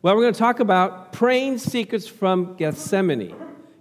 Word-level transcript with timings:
Well, 0.00 0.14
we're 0.14 0.22
going 0.22 0.34
to 0.34 0.38
talk 0.38 0.60
about 0.60 1.12
praying 1.12 1.58
secrets 1.58 2.06
from 2.06 2.54
Gethsemane. 2.54 3.34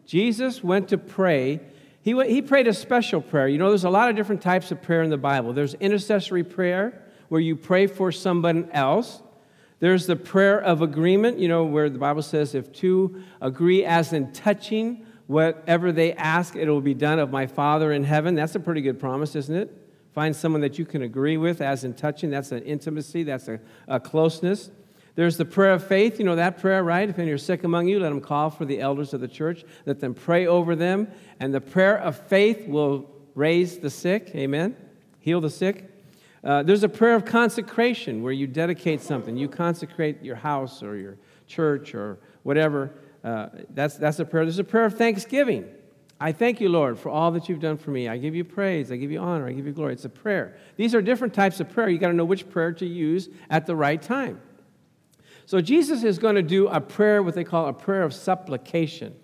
Jesus 0.08 0.64
went 0.64 0.90
to 0.90 0.98
pray. 0.98 1.60
He, 2.02 2.16
went, 2.16 2.32
he 2.32 2.42
prayed 2.42 2.68
a 2.68 2.74
special 2.74 3.22
prayer. 3.22 3.48
You 3.48 3.60
know, 3.60 3.70
there's 3.70 3.84
a 3.84 3.90
lot 3.92 4.10
of 4.10 4.16
different 4.16 4.42
types 4.42 4.72
of 4.72 4.82
prayer 4.82 5.04
in 5.04 5.12
the 5.12 5.18
Bible. 5.18 5.54
There's 5.54 5.76
intercessory 5.76 6.44
prayer, 6.44 7.04
where 7.30 7.40
you 7.40 7.56
pray 7.56 7.86
for 7.86 8.12
someone 8.12 8.68
else. 8.72 9.22
There's 9.80 10.08
the 10.08 10.16
prayer 10.16 10.60
of 10.60 10.82
agreement, 10.82 11.38
you 11.38 11.50
know, 11.50 11.66
where 11.66 11.88
the 11.88 12.00
Bible 12.00 12.24
says, 12.24 12.56
if 12.56 12.74
two 12.74 13.22
agree 13.40 13.86
as 13.86 14.12
in 14.12 14.34
touching 14.34 15.06
whatever 15.28 15.92
they 15.92 16.14
ask, 16.14 16.56
it 16.56 16.68
will 16.68 16.82
be 16.82 16.96
done 16.96 17.20
of 17.20 17.30
my 17.30 17.46
Father 17.46 17.92
in 17.92 18.04
heaven. 18.04 18.34
That's 18.34 18.56
a 18.56 18.60
pretty 18.60 18.82
good 18.82 19.00
promise, 19.00 19.36
isn't 19.36 19.56
it? 19.56 19.72
Find 20.14 20.36
someone 20.36 20.62
that 20.62 20.80
you 20.80 20.86
can 20.86 21.04
agree 21.04 21.38
with 21.38 21.62
as 21.62 21.84
in 21.84 21.94
touching. 21.94 22.32
That's 22.32 22.52
an 22.52 22.64
intimacy, 22.64 23.22
that's 23.22 23.48
a, 23.48 23.60
a 23.88 24.00
closeness. 24.00 24.72
There's 25.18 25.36
the 25.36 25.46
prayer 25.46 25.74
of 25.74 25.84
faith. 25.84 26.20
You 26.20 26.26
know 26.26 26.36
that 26.36 26.60
prayer, 26.60 26.84
right? 26.84 27.10
If 27.10 27.18
any 27.18 27.32
are 27.32 27.40
sick 27.40 27.64
among 27.64 27.88
you, 27.88 28.00
let 28.00 28.10
them 28.10 28.22
call 28.22 28.52
for 28.52 28.66
the 28.66 28.80
elders 28.80 29.16
of 29.16 29.20
the 29.20 29.28
church. 29.28 29.64
Let 29.88 30.00
them 30.00 30.14
pray 30.14 30.46
over 30.46 30.76
them. 30.76 31.08
And 31.40 31.52
the 31.52 31.60
prayer 31.60 31.98
of 31.98 32.20
faith 32.28 32.68
will 32.68 33.10
raise 33.34 33.80
the 33.80 33.90
sick. 33.90 34.30
Amen. 34.36 34.78
Heal 35.20 35.42
the 35.42 35.50
sick. 35.50 35.90
Uh, 36.44 36.62
there's 36.62 36.84
a 36.84 36.90
prayer 36.90 37.16
of 37.16 37.26
consecration 37.26 38.22
where 38.22 38.32
you 38.32 38.46
dedicate 38.46 39.02
something. 39.02 39.36
You 39.36 39.50
consecrate 39.50 40.22
your 40.22 40.36
house 40.36 40.84
or 40.84 40.96
your 40.98 41.18
church 41.48 41.96
or 41.96 42.20
whatever. 42.44 42.92
Uh, 43.24 43.48
that's, 43.72 43.96
that's 43.96 44.20
a 44.20 44.26
prayer. 44.26 44.46
There's 44.46 44.60
a 44.60 44.64
prayer 44.64 44.86
of 44.86 45.00
thanksgiving. 45.00 45.66
I 46.20 46.32
thank 46.32 46.62
you, 46.62 46.70
Lord, 46.70 47.00
for 47.00 47.10
all 47.10 47.32
that 47.32 47.50
you've 47.50 47.60
done 47.60 47.78
for 47.78 47.90
me. 47.90 48.08
I 48.08 48.18
give 48.18 48.36
you 48.36 48.44
praise. 48.44 48.92
I 48.92 48.98
give 48.98 49.10
you 49.10 49.20
honor. 49.20 49.48
I 49.48 49.54
give 49.54 49.66
you 49.66 49.74
glory. 49.74 49.94
It's 49.94 50.06
a 50.06 50.10
prayer. 50.10 50.58
These 50.76 50.94
are 50.94 51.02
different 51.02 51.34
types 51.34 51.60
of 51.60 51.70
prayer. 51.70 51.90
You 51.90 51.98
got 51.98 52.10
to 52.10 52.14
know 52.14 52.24
which 52.24 52.48
prayer 52.52 52.72
to 52.74 52.86
use 52.86 53.30
at 53.50 53.66
the 53.66 53.76
right 53.76 54.00
time. 54.00 54.42
So 55.48 55.62
Jesus 55.62 56.04
is 56.04 56.20
going 56.20 56.36
to 56.36 56.44
do 56.44 56.68
a 56.68 56.82
prayer, 56.82 57.24
what 57.24 57.34
they 57.34 57.46
call 57.46 57.68
a 57.68 57.74
prayer 57.74 58.04
of 58.04 58.14
supplication. 58.14 59.16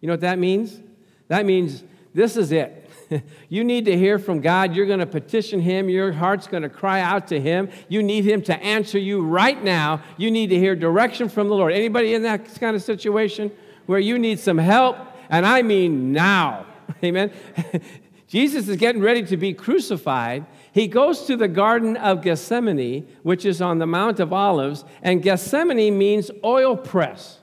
You 0.00 0.08
know 0.08 0.14
what 0.14 0.22
that 0.22 0.36
means? 0.36 0.82
That 1.28 1.46
means 1.46 1.84
this 2.12 2.36
is 2.36 2.50
it. 2.50 2.90
you 3.48 3.62
need 3.62 3.84
to 3.84 3.96
hear 3.96 4.18
from 4.18 4.40
God. 4.40 4.74
You're 4.74 4.86
going 4.86 4.98
to 4.98 5.06
petition 5.06 5.60
Him. 5.60 5.88
Your 5.88 6.10
heart's 6.10 6.48
going 6.48 6.64
to 6.64 6.68
cry 6.68 7.00
out 7.00 7.28
to 7.28 7.40
Him. 7.40 7.70
You 7.88 8.02
need 8.02 8.24
Him 8.24 8.42
to 8.42 8.60
answer 8.60 8.98
you 8.98 9.24
right 9.24 9.62
now. 9.62 10.02
You 10.16 10.32
need 10.32 10.48
to 10.48 10.58
hear 10.58 10.74
direction 10.74 11.28
from 11.28 11.46
the 11.46 11.54
Lord. 11.54 11.72
Anybody 11.72 12.12
in 12.12 12.24
that 12.24 12.52
kind 12.58 12.74
of 12.74 12.82
situation 12.82 13.52
where 13.86 14.00
you 14.00 14.18
need 14.18 14.40
some 14.40 14.58
help? 14.58 14.96
And 15.30 15.46
I 15.46 15.62
mean 15.62 16.12
now. 16.12 16.66
Amen. 17.04 17.30
Jesus 18.28 18.68
is 18.68 18.76
getting 18.76 19.00
ready 19.00 19.22
to 19.24 19.38
be 19.38 19.54
crucified, 19.54 20.44
he 20.72 20.86
goes 20.86 21.24
to 21.24 21.36
the 21.36 21.48
Garden 21.48 21.96
of 21.96 22.22
Gethsemane, 22.22 23.08
which 23.22 23.46
is 23.46 23.62
on 23.62 23.78
the 23.78 23.86
Mount 23.86 24.20
of 24.20 24.34
Olives, 24.34 24.84
and 25.02 25.22
Gethsemane 25.22 25.96
means 25.96 26.30
oil 26.44 26.76
press. 26.76 27.40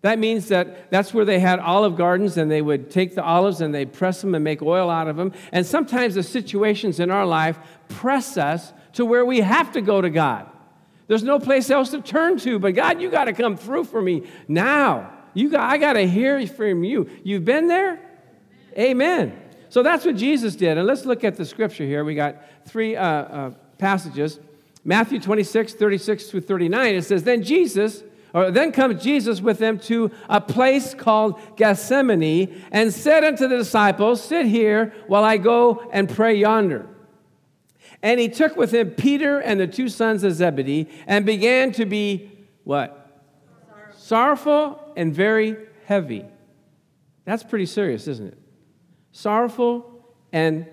That 0.00 0.18
means 0.18 0.48
that 0.48 0.90
that's 0.90 1.12
where 1.12 1.24
they 1.24 1.40
had 1.40 1.58
olive 1.58 1.96
gardens 1.96 2.36
and 2.36 2.50
they 2.50 2.62
would 2.62 2.90
take 2.90 3.14
the 3.14 3.22
olives 3.22 3.60
and 3.60 3.74
they'd 3.74 3.92
press 3.92 4.20
them 4.20 4.34
and 4.34 4.44
make 4.44 4.62
oil 4.62 4.88
out 4.88 5.08
of 5.08 5.16
them. 5.16 5.32
And 5.52 5.66
sometimes 5.66 6.14
the 6.14 6.22
situations 6.22 7.00
in 7.00 7.10
our 7.10 7.26
life 7.26 7.58
press 7.88 8.38
us 8.38 8.72
to 8.92 9.04
where 9.04 9.26
we 9.26 9.40
have 9.40 9.72
to 9.72 9.80
go 9.80 10.00
to 10.00 10.08
God. 10.08 10.48
There's 11.08 11.24
no 11.24 11.38
place 11.38 11.68
else 11.68 11.90
to 11.90 12.00
turn 12.00 12.38
to, 12.38 12.58
but 12.58 12.74
God, 12.74 13.00
you 13.00 13.10
got 13.10 13.24
to 13.24 13.32
come 13.32 13.56
through 13.56 13.84
for 13.84 14.00
me 14.00 14.28
now. 14.46 15.12
You 15.34 15.50
got, 15.50 15.68
I 15.68 15.78
got 15.78 15.94
to 15.94 16.06
hear 16.06 16.46
from 16.46 16.84
you. 16.84 17.10
You've 17.24 17.44
been 17.44 17.66
there? 17.66 18.00
Amen. 18.78 19.47
So 19.68 19.82
that's 19.82 20.04
what 20.04 20.16
Jesus 20.16 20.56
did. 20.56 20.78
And 20.78 20.86
let's 20.86 21.04
look 21.04 21.24
at 21.24 21.36
the 21.36 21.44
scripture 21.44 21.84
here. 21.84 22.04
We 22.04 22.14
got 22.14 22.36
three 22.64 22.96
uh, 22.96 23.04
uh, 23.04 23.50
passages 23.78 24.40
Matthew 24.84 25.20
26, 25.20 25.74
36 25.74 26.30
through 26.30 26.40
39. 26.42 26.94
It 26.94 27.02
says, 27.02 27.22
Then 27.22 27.42
Jesus, 27.42 28.02
or 28.32 28.50
then 28.50 28.72
comes 28.72 29.02
Jesus 29.02 29.40
with 29.40 29.58
them 29.58 29.78
to 29.80 30.10
a 30.30 30.40
place 30.40 30.94
called 30.94 31.38
Gethsemane 31.56 32.62
and 32.70 32.92
said 32.92 33.22
unto 33.24 33.48
the 33.48 33.58
disciples, 33.58 34.22
Sit 34.22 34.46
here 34.46 34.94
while 35.06 35.24
I 35.24 35.36
go 35.36 35.86
and 35.92 36.08
pray 36.08 36.36
yonder. 36.36 36.86
And 38.02 38.20
he 38.20 38.28
took 38.28 38.56
with 38.56 38.72
him 38.72 38.92
Peter 38.92 39.40
and 39.40 39.58
the 39.60 39.66
two 39.66 39.88
sons 39.88 40.22
of 40.24 40.32
Zebedee 40.32 40.88
and 41.06 41.26
began 41.26 41.72
to 41.72 41.84
be 41.84 42.30
what? 42.64 43.10
Sorrowful, 43.66 44.00
Sorrowful 44.00 44.92
and 44.96 45.12
very 45.12 45.56
heavy. 45.84 46.24
That's 47.24 47.42
pretty 47.42 47.66
serious, 47.66 48.06
isn't 48.08 48.28
it? 48.28 48.38
Sorrowful 49.18 49.84
and 50.32 50.64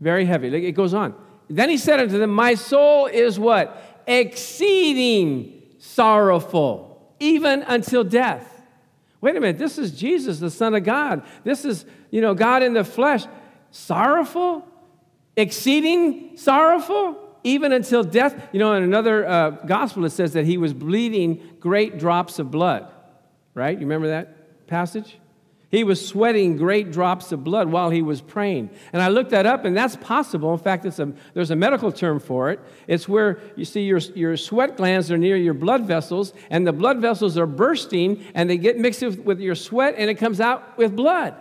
very 0.00 0.24
heavy. 0.24 0.48
It 0.66 0.72
goes 0.72 0.94
on. 0.94 1.14
Then 1.48 1.70
he 1.70 1.76
said 1.76 2.00
unto 2.00 2.18
them, 2.18 2.30
My 2.30 2.54
soul 2.54 3.06
is 3.06 3.38
what? 3.38 4.02
Exceeding 4.06 5.62
sorrowful, 5.78 7.14
even 7.20 7.62
until 7.62 8.02
death. 8.02 8.52
Wait 9.20 9.36
a 9.36 9.40
minute, 9.40 9.58
this 9.58 9.78
is 9.78 9.92
Jesus, 9.92 10.40
the 10.40 10.50
Son 10.50 10.74
of 10.74 10.82
God. 10.82 11.22
This 11.44 11.64
is, 11.64 11.84
you 12.10 12.20
know, 12.20 12.34
God 12.34 12.64
in 12.64 12.74
the 12.74 12.84
flesh. 12.84 13.24
Sorrowful? 13.70 14.66
Exceeding 15.36 16.36
sorrowful? 16.36 17.16
Even 17.44 17.72
until 17.72 18.02
death? 18.02 18.48
You 18.52 18.58
know, 18.58 18.72
in 18.72 18.82
another 18.82 19.26
uh, 19.26 19.50
gospel, 19.50 20.04
it 20.04 20.10
says 20.10 20.32
that 20.32 20.46
he 20.46 20.58
was 20.58 20.74
bleeding 20.74 21.40
great 21.60 21.98
drops 21.98 22.40
of 22.40 22.50
blood, 22.50 22.90
right? 23.54 23.74
You 23.74 23.86
remember 23.86 24.08
that 24.08 24.66
passage? 24.66 25.16
He 25.68 25.82
was 25.82 26.06
sweating 26.06 26.56
great 26.56 26.92
drops 26.92 27.32
of 27.32 27.42
blood 27.42 27.68
while 27.68 27.90
he 27.90 28.00
was 28.00 28.20
praying. 28.20 28.70
And 28.92 29.02
I 29.02 29.08
looked 29.08 29.30
that 29.30 29.46
up, 29.46 29.64
and 29.64 29.76
that's 29.76 29.96
possible. 29.96 30.52
In 30.52 30.60
fact, 30.60 30.84
a, 30.84 31.12
there's 31.34 31.50
a 31.50 31.56
medical 31.56 31.90
term 31.90 32.20
for 32.20 32.50
it. 32.50 32.60
It's 32.86 33.08
where 33.08 33.40
you 33.56 33.64
see 33.64 33.82
your, 33.82 33.98
your 33.98 34.36
sweat 34.36 34.76
glands 34.76 35.10
are 35.10 35.18
near 35.18 35.36
your 35.36 35.54
blood 35.54 35.84
vessels, 35.84 36.32
and 36.50 36.64
the 36.64 36.72
blood 36.72 37.00
vessels 37.00 37.36
are 37.36 37.46
bursting, 37.46 38.24
and 38.34 38.48
they 38.48 38.58
get 38.58 38.78
mixed 38.78 39.02
with 39.02 39.40
your 39.40 39.56
sweat, 39.56 39.96
and 39.98 40.08
it 40.08 40.14
comes 40.14 40.40
out 40.40 40.78
with 40.78 40.94
blood. 40.94 41.34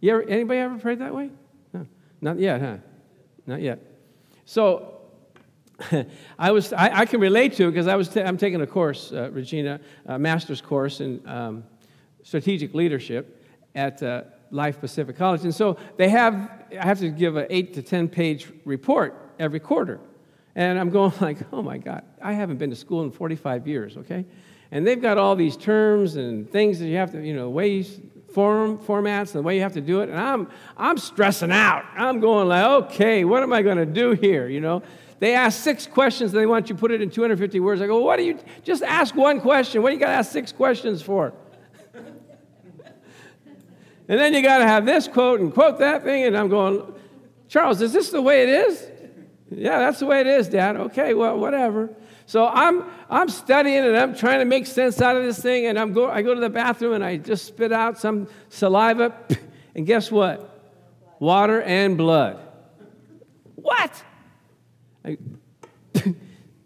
You 0.00 0.12
ever, 0.12 0.22
anybody 0.24 0.60
ever 0.60 0.78
prayed 0.78 0.98
that 0.98 1.14
way? 1.14 1.30
No, 1.72 1.86
not 2.20 2.38
yet, 2.38 2.60
huh? 2.60 2.76
Not 3.46 3.62
yet. 3.62 3.80
So 4.44 5.00
I 6.38 6.50
was 6.50 6.74
I, 6.74 7.00
I, 7.00 7.06
can 7.06 7.20
relate 7.20 7.54
to 7.54 7.68
it 7.68 7.70
because 7.70 7.86
I 7.86 7.96
was 7.96 8.10
t- 8.10 8.20
I'm 8.20 8.36
taking 8.36 8.60
a 8.60 8.66
course, 8.66 9.12
uh, 9.12 9.30
Regina, 9.32 9.80
a 10.04 10.18
master's 10.18 10.60
course 10.60 11.00
in 11.00 11.26
um, 11.26 11.64
strategic 12.22 12.74
leadership 12.74 13.35
at 13.76 14.02
uh, 14.02 14.22
Life 14.50 14.80
Pacific 14.80 15.16
College. 15.16 15.44
And 15.44 15.54
so 15.54 15.76
they 15.96 16.08
have, 16.08 16.34
I 16.72 16.84
have 16.84 16.98
to 17.00 17.10
give 17.10 17.36
an 17.36 17.46
eight 17.50 17.74
to 17.74 17.82
10 17.82 18.08
page 18.08 18.48
report 18.64 19.14
every 19.38 19.60
quarter. 19.60 20.00
And 20.56 20.78
I'm 20.78 20.90
going 20.90 21.12
like, 21.20 21.38
oh 21.52 21.62
my 21.62 21.78
God, 21.78 22.02
I 22.20 22.32
haven't 22.32 22.56
been 22.56 22.70
to 22.70 22.76
school 22.76 23.04
in 23.04 23.12
45 23.12 23.68
years, 23.68 23.96
okay? 23.98 24.24
And 24.72 24.84
they've 24.84 25.00
got 25.00 25.18
all 25.18 25.36
these 25.36 25.56
terms 25.56 26.16
and 26.16 26.50
things 26.50 26.80
that 26.80 26.86
you 26.86 26.96
have 26.96 27.12
to, 27.12 27.24
you 27.24 27.34
know, 27.34 27.50
ways, 27.50 28.00
form, 28.32 28.78
formats, 28.78 29.34
and 29.34 29.34
the 29.34 29.42
way 29.42 29.54
you 29.54 29.62
have 29.62 29.74
to 29.74 29.80
do 29.80 30.00
it. 30.00 30.08
And 30.08 30.18
I'm, 30.18 30.48
I'm 30.76 30.98
stressing 30.98 31.52
out. 31.52 31.84
I'm 31.96 32.18
going 32.18 32.48
like, 32.48 32.64
okay, 32.64 33.24
what 33.24 33.42
am 33.42 33.52
I 33.52 33.62
going 33.62 33.76
to 33.76 33.86
do 33.86 34.12
here, 34.12 34.48
you 34.48 34.60
know? 34.60 34.82
They 35.18 35.34
ask 35.34 35.62
six 35.62 35.86
questions 35.86 36.32
and 36.32 36.40
they 36.40 36.46
want 36.46 36.68
you 36.68 36.74
to 36.74 36.80
put 36.80 36.90
it 36.90 37.00
in 37.00 37.10
250 37.10 37.60
words. 37.60 37.80
I 37.80 37.86
go, 37.86 38.00
what 38.00 38.16
do 38.16 38.24
you, 38.24 38.38
just 38.64 38.82
ask 38.82 39.14
one 39.14 39.40
question. 39.40 39.82
What 39.82 39.90
do 39.90 39.94
you 39.94 40.00
got 40.00 40.08
to 40.08 40.12
ask 40.12 40.32
six 40.32 40.52
questions 40.52 41.00
for? 41.00 41.32
And 44.08 44.20
then 44.20 44.34
you 44.34 44.42
got 44.42 44.58
to 44.58 44.66
have 44.66 44.86
this 44.86 45.08
quote 45.08 45.40
and 45.40 45.52
quote 45.52 45.78
that 45.78 46.04
thing. 46.04 46.24
And 46.24 46.36
I'm 46.36 46.48
going, 46.48 46.94
Charles, 47.48 47.80
is 47.80 47.92
this 47.92 48.10
the 48.10 48.22
way 48.22 48.42
it 48.42 48.48
is? 48.48 48.90
Yeah, 49.50 49.78
that's 49.78 50.00
the 50.00 50.06
way 50.06 50.20
it 50.20 50.26
is, 50.26 50.48
Dad. 50.48 50.76
Okay, 50.76 51.14
well, 51.14 51.38
whatever. 51.38 51.90
So 52.26 52.46
I'm, 52.46 52.84
I'm 53.08 53.28
studying 53.28 53.84
and 53.84 53.96
I'm 53.96 54.14
trying 54.14 54.40
to 54.40 54.44
make 54.44 54.66
sense 54.66 55.00
out 55.00 55.16
of 55.16 55.24
this 55.24 55.40
thing. 55.40 55.66
And 55.66 55.78
I'm 55.78 55.92
go, 55.92 56.10
I 56.10 56.22
go 56.22 56.34
to 56.34 56.40
the 56.40 56.50
bathroom 56.50 56.94
and 56.94 57.04
I 57.04 57.16
just 57.16 57.46
spit 57.46 57.72
out 57.72 57.98
some 57.98 58.28
saliva. 58.48 59.14
And 59.76 59.84
guess 59.84 60.10
what? 60.10 60.58
Water 61.18 61.60
and 61.60 61.98
blood. 61.98 62.40
What? 63.56 64.02
I, 65.04 65.18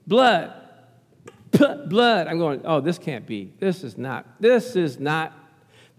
blood. 0.07 0.53
blood. 1.51 2.29
I'm 2.29 2.39
going, 2.39 2.63
oh, 2.65 2.81
this 2.81 2.99
can't 2.99 3.27
be. 3.27 3.53
This 3.59 3.83
is 3.83 3.99
not. 3.99 4.27
This 4.41 4.77
is 4.77 5.01
not 5.01 5.33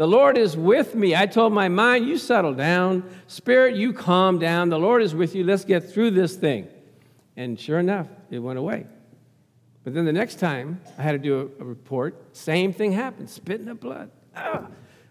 the 0.02 0.08
Lord 0.08 0.36
is 0.36 0.58
with 0.58 0.96
me. 0.96 1.16
I 1.16 1.28
told 1.28 1.54
my 1.54 1.68
mind, 1.68 2.08
you 2.08 2.18
settle 2.18 2.56
down. 2.56 3.08
Spirit, 3.28 3.76
you 3.76 3.94
calm 3.94 4.40
down. 4.40 4.70
The 4.70 4.80
Lord 4.80 5.04
is 5.04 5.14
with 5.14 5.36
you. 5.36 5.44
Let's 5.44 5.64
get 5.64 5.92
through 5.92 6.10
this 6.10 6.36
thing. 6.36 6.68
And 7.38 7.60
sure 7.60 7.78
enough, 7.78 8.08
it 8.32 8.40
went 8.40 8.58
away. 8.58 8.88
But 9.84 9.94
then 9.94 10.06
the 10.06 10.12
next 10.12 10.40
time 10.40 10.82
I 10.98 11.04
had 11.04 11.12
to 11.12 11.20
do 11.20 11.54
a, 11.60 11.62
a 11.62 11.66
report, 11.66 12.36
same 12.36 12.74
thing 12.74 12.94
happened 12.94 13.30
spitting 13.30 13.68
the 13.68 13.76
blood. 13.76 14.10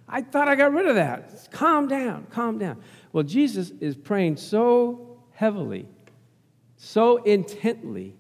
I 0.09 0.23
thought 0.23 0.49
I 0.49 0.57
got 0.57 0.73
rid 0.73 0.89
of 0.89 0.97
that. 0.97 1.53
Calm 1.53 1.87
down, 1.87 2.27
calm 2.33 2.59
down. 2.59 2.83
Well, 3.13 3.23
Jesus 3.23 3.71
is 3.79 3.95
praying 3.95 4.39
so 4.39 5.21
heavily, 5.31 5.87
so 6.79 7.19
intently, 7.19 8.17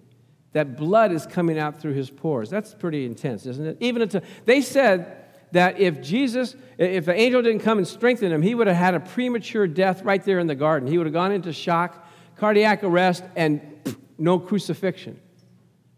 that 0.52 0.76
blood 0.76 1.10
is 1.10 1.26
coming 1.26 1.58
out 1.58 1.80
through 1.80 1.94
his 1.94 2.10
pores. 2.10 2.48
That's 2.48 2.74
pretty 2.74 3.06
intense, 3.06 3.44
isn't 3.46 3.66
it? 3.66 3.76
Even 3.80 4.02
until 4.02 4.22
they 4.44 4.60
said 4.60 5.19
that 5.52 5.80
if 5.80 6.00
Jesus, 6.00 6.54
if 6.78 7.06
the 7.06 7.14
angel 7.14 7.42
didn't 7.42 7.60
come 7.60 7.78
and 7.78 7.86
strengthen 7.86 8.30
him, 8.30 8.42
he 8.42 8.54
would 8.54 8.66
have 8.66 8.76
had 8.76 8.94
a 8.94 9.00
premature 9.00 9.66
death 9.66 10.02
right 10.02 10.24
there 10.24 10.38
in 10.38 10.46
the 10.46 10.54
garden. 10.54 10.88
He 10.88 10.98
would 10.98 11.06
have 11.06 11.14
gone 11.14 11.32
into 11.32 11.52
shock, 11.52 12.06
cardiac 12.36 12.84
arrest, 12.84 13.24
and 13.36 13.60
no 14.18 14.38
crucifixion. 14.38 15.20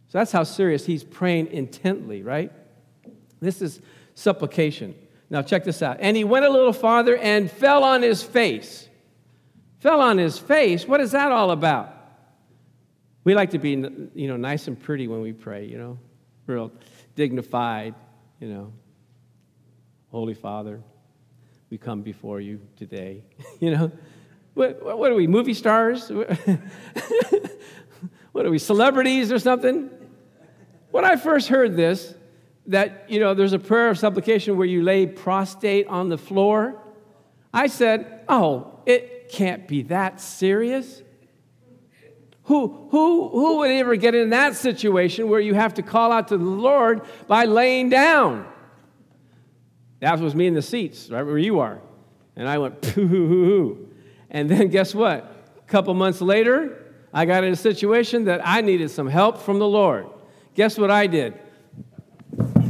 So 0.09 0.19
that's 0.19 0.33
how 0.33 0.45
serious 0.45 0.87
he's 0.87 1.05
praying 1.05 1.49
intently, 1.49 2.23
right? 2.23 2.53
This 3.41 3.63
is 3.63 3.81
supplication. 4.15 4.95
Now, 5.31 5.43
check 5.43 5.65
this 5.65 5.83
out. 5.83 5.97
And 6.01 6.17
he 6.17 6.25
went 6.25 6.45
a 6.45 6.51
little 6.51 6.75
farther 6.75 7.17
and 7.17 7.51
fell 7.51 7.85
on 7.85 8.03
his 8.03 8.23
face. 8.23 8.89
Fell 9.79 10.01
on 10.01 10.19
his 10.19 10.39
face? 10.39 10.87
What 10.87 11.01
is 11.01 11.13
that 11.13 11.33
all 11.33 11.51
about? 11.51 11.93
We 13.25 13.35
like 13.35 13.51
to 13.51 13.59
be, 13.59 13.71
you 13.71 14.29
know, 14.29 14.37
nice 14.37 14.69
and 14.69 14.79
pretty 14.79 15.09
when 15.09 15.23
we 15.23 15.33
pray, 15.33 15.65
you 15.65 15.79
know, 15.79 15.99
real 16.47 16.73
dignified, 17.15 17.95
you 18.41 18.49
know. 18.49 18.73
Holy 20.13 20.35
Father, 20.35 20.81
we 21.71 21.79
come 21.79 22.03
before 22.03 22.39
you 22.39 22.61
today. 22.77 23.25
you 23.61 23.71
know, 23.71 23.91
what, 24.53 24.99
what 24.99 25.11
are 25.11 25.15
we, 25.15 25.27
movie 25.27 25.55
stars? 25.55 26.11
what 28.33 28.45
are 28.45 28.51
we, 28.51 28.59
celebrities 28.59 29.33
or 29.33 29.39
something? 29.39 29.89
When 30.91 31.07
I 31.07 31.17
first 31.17 31.49
heard 31.49 31.77
this, 31.77 32.15
that, 32.67 33.07
you 33.09 33.21
know, 33.21 33.33
there's 33.33 33.55
a 33.55 33.59
prayer 33.59 33.89
of 33.89 33.99
supplication 33.99 34.59
where 34.59 34.67
you 34.67 34.83
lay 34.83 35.07
prostrate 35.07 35.87
on 35.87 36.11
the 36.11 36.19
floor, 36.19 36.79
I 37.55 37.69
said, 37.69 38.21
oh, 38.29 38.81
it 38.85 39.31
can't 39.31 39.67
be 39.67 39.85
that 39.85 40.21
serious. 40.21 41.01
Who, 42.45 42.89
who, 42.91 43.31
who 43.31 43.59
would 43.59 43.71
ever 43.71 43.97
get 43.97 44.15
in 44.15 44.29
that 44.29 44.57
situation 44.57 45.31
where 45.31 45.41
you 45.41 45.55
have 45.55 45.73
to 45.75 45.83
call 45.83 46.13
out 46.13 46.29
to 46.29 46.37
the 46.37 46.45
Lord 46.45 47.01
by 47.27 47.47
laying 47.47 47.89
down? 47.89 48.52
That 50.03 50.19
was 50.19 50.35
me 50.35 50.49
in 50.49 50.55
the 50.55 50.63
seats, 50.63 51.11
right 51.11 51.23
where 51.23 51.39
you 51.39 51.61
are. 51.61 51.81
And 52.35 52.49
I 52.49 52.59
went, 52.59 52.83
pooh. 52.95 53.89
And 54.31 54.51
then 54.51 54.67
guess 54.67 54.97
what? 54.97 55.33
A 55.57 55.71
couple 55.71 55.95
months 55.95 56.21
later, 56.21 56.93
I 57.15 57.25
got 57.25 57.45
in 57.45 57.53
a 57.53 57.57
situation 57.57 58.25
that 58.25 58.41
I 58.45 58.63
needed 58.63 58.91
some 58.91 59.07
help 59.07 59.41
from 59.43 59.61
the 59.61 59.69
Lord. 59.69 60.09
Guess 60.57 60.77
what 60.77 60.91
I 60.91 61.07
did? 61.07 61.35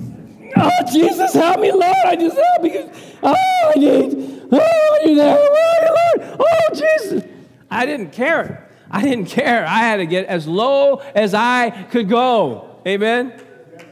Oh, 0.55 0.71
Jesus, 0.93 1.33
help 1.33 1.61
me, 1.61 1.73
Lord. 1.73 1.83
I 2.05 2.15
just 2.15 2.37
oh, 2.39 2.43
help 2.43 2.63
me. 2.63 2.91
Oh, 3.23 3.73
I 3.75 3.79
need. 3.79 4.49
Oh, 4.53 5.03
need 5.03 5.17
help. 5.17 5.41
Oh, 5.41 6.13
Lord. 6.19 6.37
Oh, 6.39 6.75
Jesus. 6.75 7.25
I 7.71 7.87
didn't 7.87 8.13
care. 8.13 8.69
I 8.91 9.01
didn't 9.01 9.25
care. 9.25 9.65
I 9.67 9.79
had 9.79 9.97
to 9.97 10.07
get 10.07 10.27
as 10.27 10.47
low 10.47 10.97
as 11.15 11.33
I 11.33 11.71
could 11.91 12.11
go. 12.11 12.83
Amen. 12.87 13.31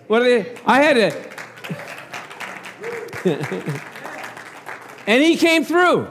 What 0.07 0.21
are 0.21 0.27
they? 0.27 0.55
I 0.67 0.83
had 0.83 0.95
to. 0.97 1.31
And 3.25 5.23
he 5.23 5.37
came 5.37 5.65
through. 5.65 6.09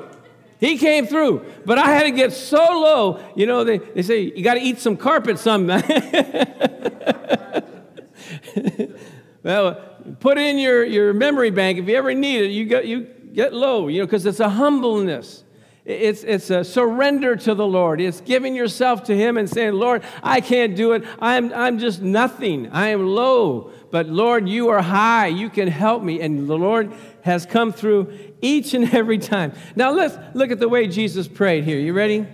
He 0.60 0.78
came 0.78 1.08
through. 1.08 1.46
But 1.66 1.78
I 1.78 1.88
had 1.88 2.04
to 2.04 2.12
get 2.12 2.34
so 2.34 2.58
low. 2.58 3.24
You 3.36 3.46
know, 3.46 3.64
they, 3.64 3.78
they 3.78 4.02
say 4.02 4.20
you 4.22 4.44
got 4.44 4.56
to 4.56 4.60
eat 4.60 4.80
some 4.80 4.98
carpet 4.98 5.40
some. 5.40 5.68
well, 9.44 9.76
put 10.20 10.38
in 10.38 10.58
your, 10.58 10.84
your 10.84 11.14
memory 11.14 11.52
bank. 11.52 11.80
If 11.80 11.88
you 11.88 11.96
ever 11.96 12.14
need 12.14 12.44
it, 12.44 12.52
you 12.52 12.66
get, 12.66 12.86
you 12.86 13.08
get 13.34 13.54
low, 13.54 13.88
you 13.88 14.02
know, 14.02 14.06
because 14.06 14.26
it's 14.26 14.42
a 14.42 14.50
humbleness. 14.50 15.46
It's, 15.90 16.24
it's 16.24 16.52
a 16.52 16.64
surrender 16.64 17.36
to 17.36 17.56
the 17.56 17.66
Lord. 17.66 18.00
It's 18.00 18.22
giving 18.22 18.54
yourself 18.54 19.06
to 19.06 19.18
Him 19.18 19.38
and 19.38 19.50
saying, 19.50 19.74
Lord, 19.74 20.04
I 20.22 20.40
can't 20.40 20.76
do 20.76 20.92
it. 20.92 21.04
I'm, 21.18 21.52
I'm 21.52 21.80
just 21.80 22.00
nothing. 22.00 22.70
I 22.72 22.90
am 22.90 23.08
low. 23.08 23.72
But 23.90 24.06
Lord, 24.08 24.48
you 24.48 24.70
are 24.70 24.84
high. 24.84 25.28
You 25.28 25.50
can 25.50 25.68
help 25.68 26.04
me. 26.04 26.22
And 26.22 26.48
the 26.48 26.58
Lord 26.60 26.94
has 27.24 27.48
come 27.48 27.74
through 27.74 28.16
each 28.40 28.76
and 28.76 28.94
every 28.94 29.18
time. 29.18 29.54
Now 29.76 29.90
let's 29.90 30.16
look 30.36 30.52
at 30.52 30.60
the 30.60 30.70
way 30.70 30.88
Jesus 30.88 31.28
prayed 31.28 31.64
here. 31.64 31.80
You 31.80 31.94
ready? 31.94 32.28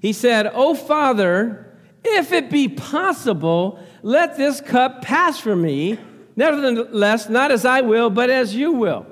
He 0.00 0.12
said, 0.12 0.50
Oh, 0.52 0.74
Father, 0.74 1.74
if 2.04 2.30
it 2.30 2.50
be 2.50 2.68
possible, 2.68 3.82
let 4.02 4.36
this 4.36 4.60
cup 4.60 5.00
pass 5.00 5.40
from 5.40 5.62
me. 5.62 5.98
Nevertheless, 6.36 7.30
not 7.30 7.50
as 7.50 7.64
I 7.64 7.80
will, 7.80 8.10
but 8.10 8.28
as 8.28 8.54
you 8.54 8.72
will. 8.72 9.06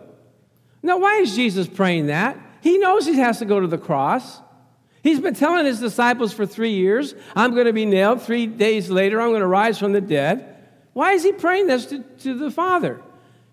Now, 0.82 0.98
why 0.98 1.16
is 1.16 1.34
Jesus 1.34 1.66
praying 1.66 2.08
that? 2.08 2.38
He 2.62 2.78
knows 2.78 3.04
he 3.04 3.18
has 3.18 3.40
to 3.40 3.44
go 3.44 3.60
to 3.60 3.66
the 3.66 3.76
cross. 3.76 4.40
He's 5.02 5.18
been 5.18 5.34
telling 5.34 5.66
his 5.66 5.80
disciples 5.80 6.32
for 6.32 6.46
three 6.46 6.74
years, 6.74 7.14
I'm 7.34 7.54
going 7.54 7.66
to 7.66 7.72
be 7.72 7.84
nailed. 7.84 8.22
Three 8.22 8.46
days 8.46 8.88
later, 8.88 9.20
I'm 9.20 9.30
going 9.30 9.40
to 9.40 9.46
rise 9.48 9.78
from 9.78 9.92
the 9.92 10.00
dead. 10.00 10.56
Why 10.92 11.12
is 11.12 11.24
he 11.24 11.32
praying 11.32 11.66
this 11.66 11.86
to, 11.86 11.98
to 12.20 12.38
the 12.38 12.52
Father? 12.52 13.02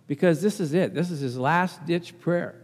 Because 0.05 0.41
this 0.41 0.59
is 0.59 0.73
it. 0.73 0.93
This 0.93 1.09
is 1.09 1.21
his 1.21 1.37
last 1.37 1.83
ditch 1.87 2.19
prayer. 2.19 2.55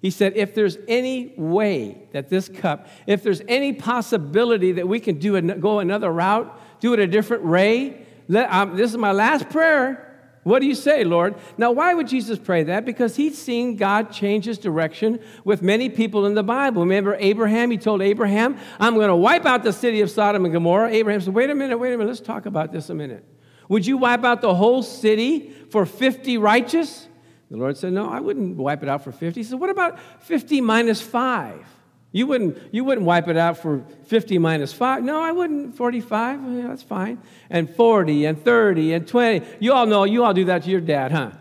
He 0.00 0.10
said, 0.10 0.36
if 0.36 0.54
there's 0.54 0.78
any 0.86 1.34
way 1.36 2.06
that 2.12 2.28
this 2.28 2.48
cup, 2.48 2.86
if 3.08 3.24
there's 3.24 3.42
any 3.48 3.72
possibility 3.72 4.72
that 4.72 4.86
we 4.86 5.00
can 5.00 5.18
do 5.18 5.34
a, 5.34 5.42
go 5.42 5.80
another 5.80 6.12
route, 6.12 6.80
do 6.80 6.92
it 6.92 7.00
a 7.00 7.08
different 7.08 7.44
way, 7.44 8.06
let, 8.28 8.52
um, 8.52 8.76
this 8.76 8.92
is 8.92 8.96
my 8.96 9.10
last 9.10 9.48
prayer. 9.48 10.07
What 10.44 10.60
do 10.60 10.66
you 10.66 10.74
say, 10.74 11.04
Lord? 11.04 11.34
Now, 11.56 11.72
why 11.72 11.94
would 11.94 12.08
Jesus 12.08 12.38
pray 12.38 12.62
that? 12.64 12.84
Because 12.84 13.16
he'd 13.16 13.34
seen 13.34 13.76
God 13.76 14.12
change 14.12 14.44
his 14.44 14.58
direction 14.58 15.20
with 15.44 15.62
many 15.62 15.88
people 15.88 16.26
in 16.26 16.34
the 16.34 16.42
Bible. 16.42 16.82
Remember 16.82 17.16
Abraham? 17.18 17.70
He 17.70 17.78
told 17.78 18.00
Abraham, 18.02 18.56
I'm 18.78 18.94
going 18.94 19.08
to 19.08 19.16
wipe 19.16 19.44
out 19.44 19.62
the 19.62 19.72
city 19.72 20.00
of 20.00 20.10
Sodom 20.10 20.44
and 20.44 20.54
Gomorrah. 20.54 20.90
Abraham 20.90 21.20
said, 21.20 21.34
Wait 21.34 21.50
a 21.50 21.54
minute, 21.54 21.78
wait 21.78 21.92
a 21.92 21.98
minute, 21.98 22.08
let's 22.08 22.20
talk 22.20 22.46
about 22.46 22.72
this 22.72 22.88
a 22.88 22.94
minute. 22.94 23.24
Would 23.68 23.86
you 23.86 23.98
wipe 23.98 24.24
out 24.24 24.40
the 24.40 24.54
whole 24.54 24.82
city 24.82 25.50
for 25.70 25.84
50 25.84 26.38
righteous? 26.38 27.06
The 27.50 27.56
Lord 27.56 27.76
said, 27.76 27.92
No, 27.92 28.08
I 28.08 28.20
wouldn't 28.20 28.56
wipe 28.56 28.82
it 28.82 28.88
out 28.88 29.04
for 29.04 29.12
50. 29.12 29.40
He 29.40 29.44
said, 29.44 29.58
What 29.58 29.70
about 29.70 29.98
50 30.22 30.60
minus 30.60 31.00
5? 31.00 31.66
You 32.10 32.26
wouldn't, 32.26 32.58
you 32.72 32.84
wouldn't 32.84 33.06
wipe 33.06 33.28
it 33.28 33.36
out 33.36 33.58
for 33.58 33.84
50 34.06 34.38
minus 34.38 34.72
5. 34.72 35.02
No, 35.02 35.20
I 35.20 35.30
wouldn't. 35.30 35.76
45, 35.76 36.40
yeah, 36.42 36.68
that's 36.68 36.82
fine. 36.82 37.20
And 37.50 37.68
40 37.68 38.24
and 38.24 38.42
30 38.42 38.94
and 38.94 39.06
20. 39.06 39.46
You 39.60 39.74
all 39.74 39.86
know, 39.86 40.04
you 40.04 40.24
all 40.24 40.32
do 40.32 40.46
that 40.46 40.62
to 40.62 40.70
your 40.70 40.80
dad, 40.80 41.12
huh? 41.12 41.32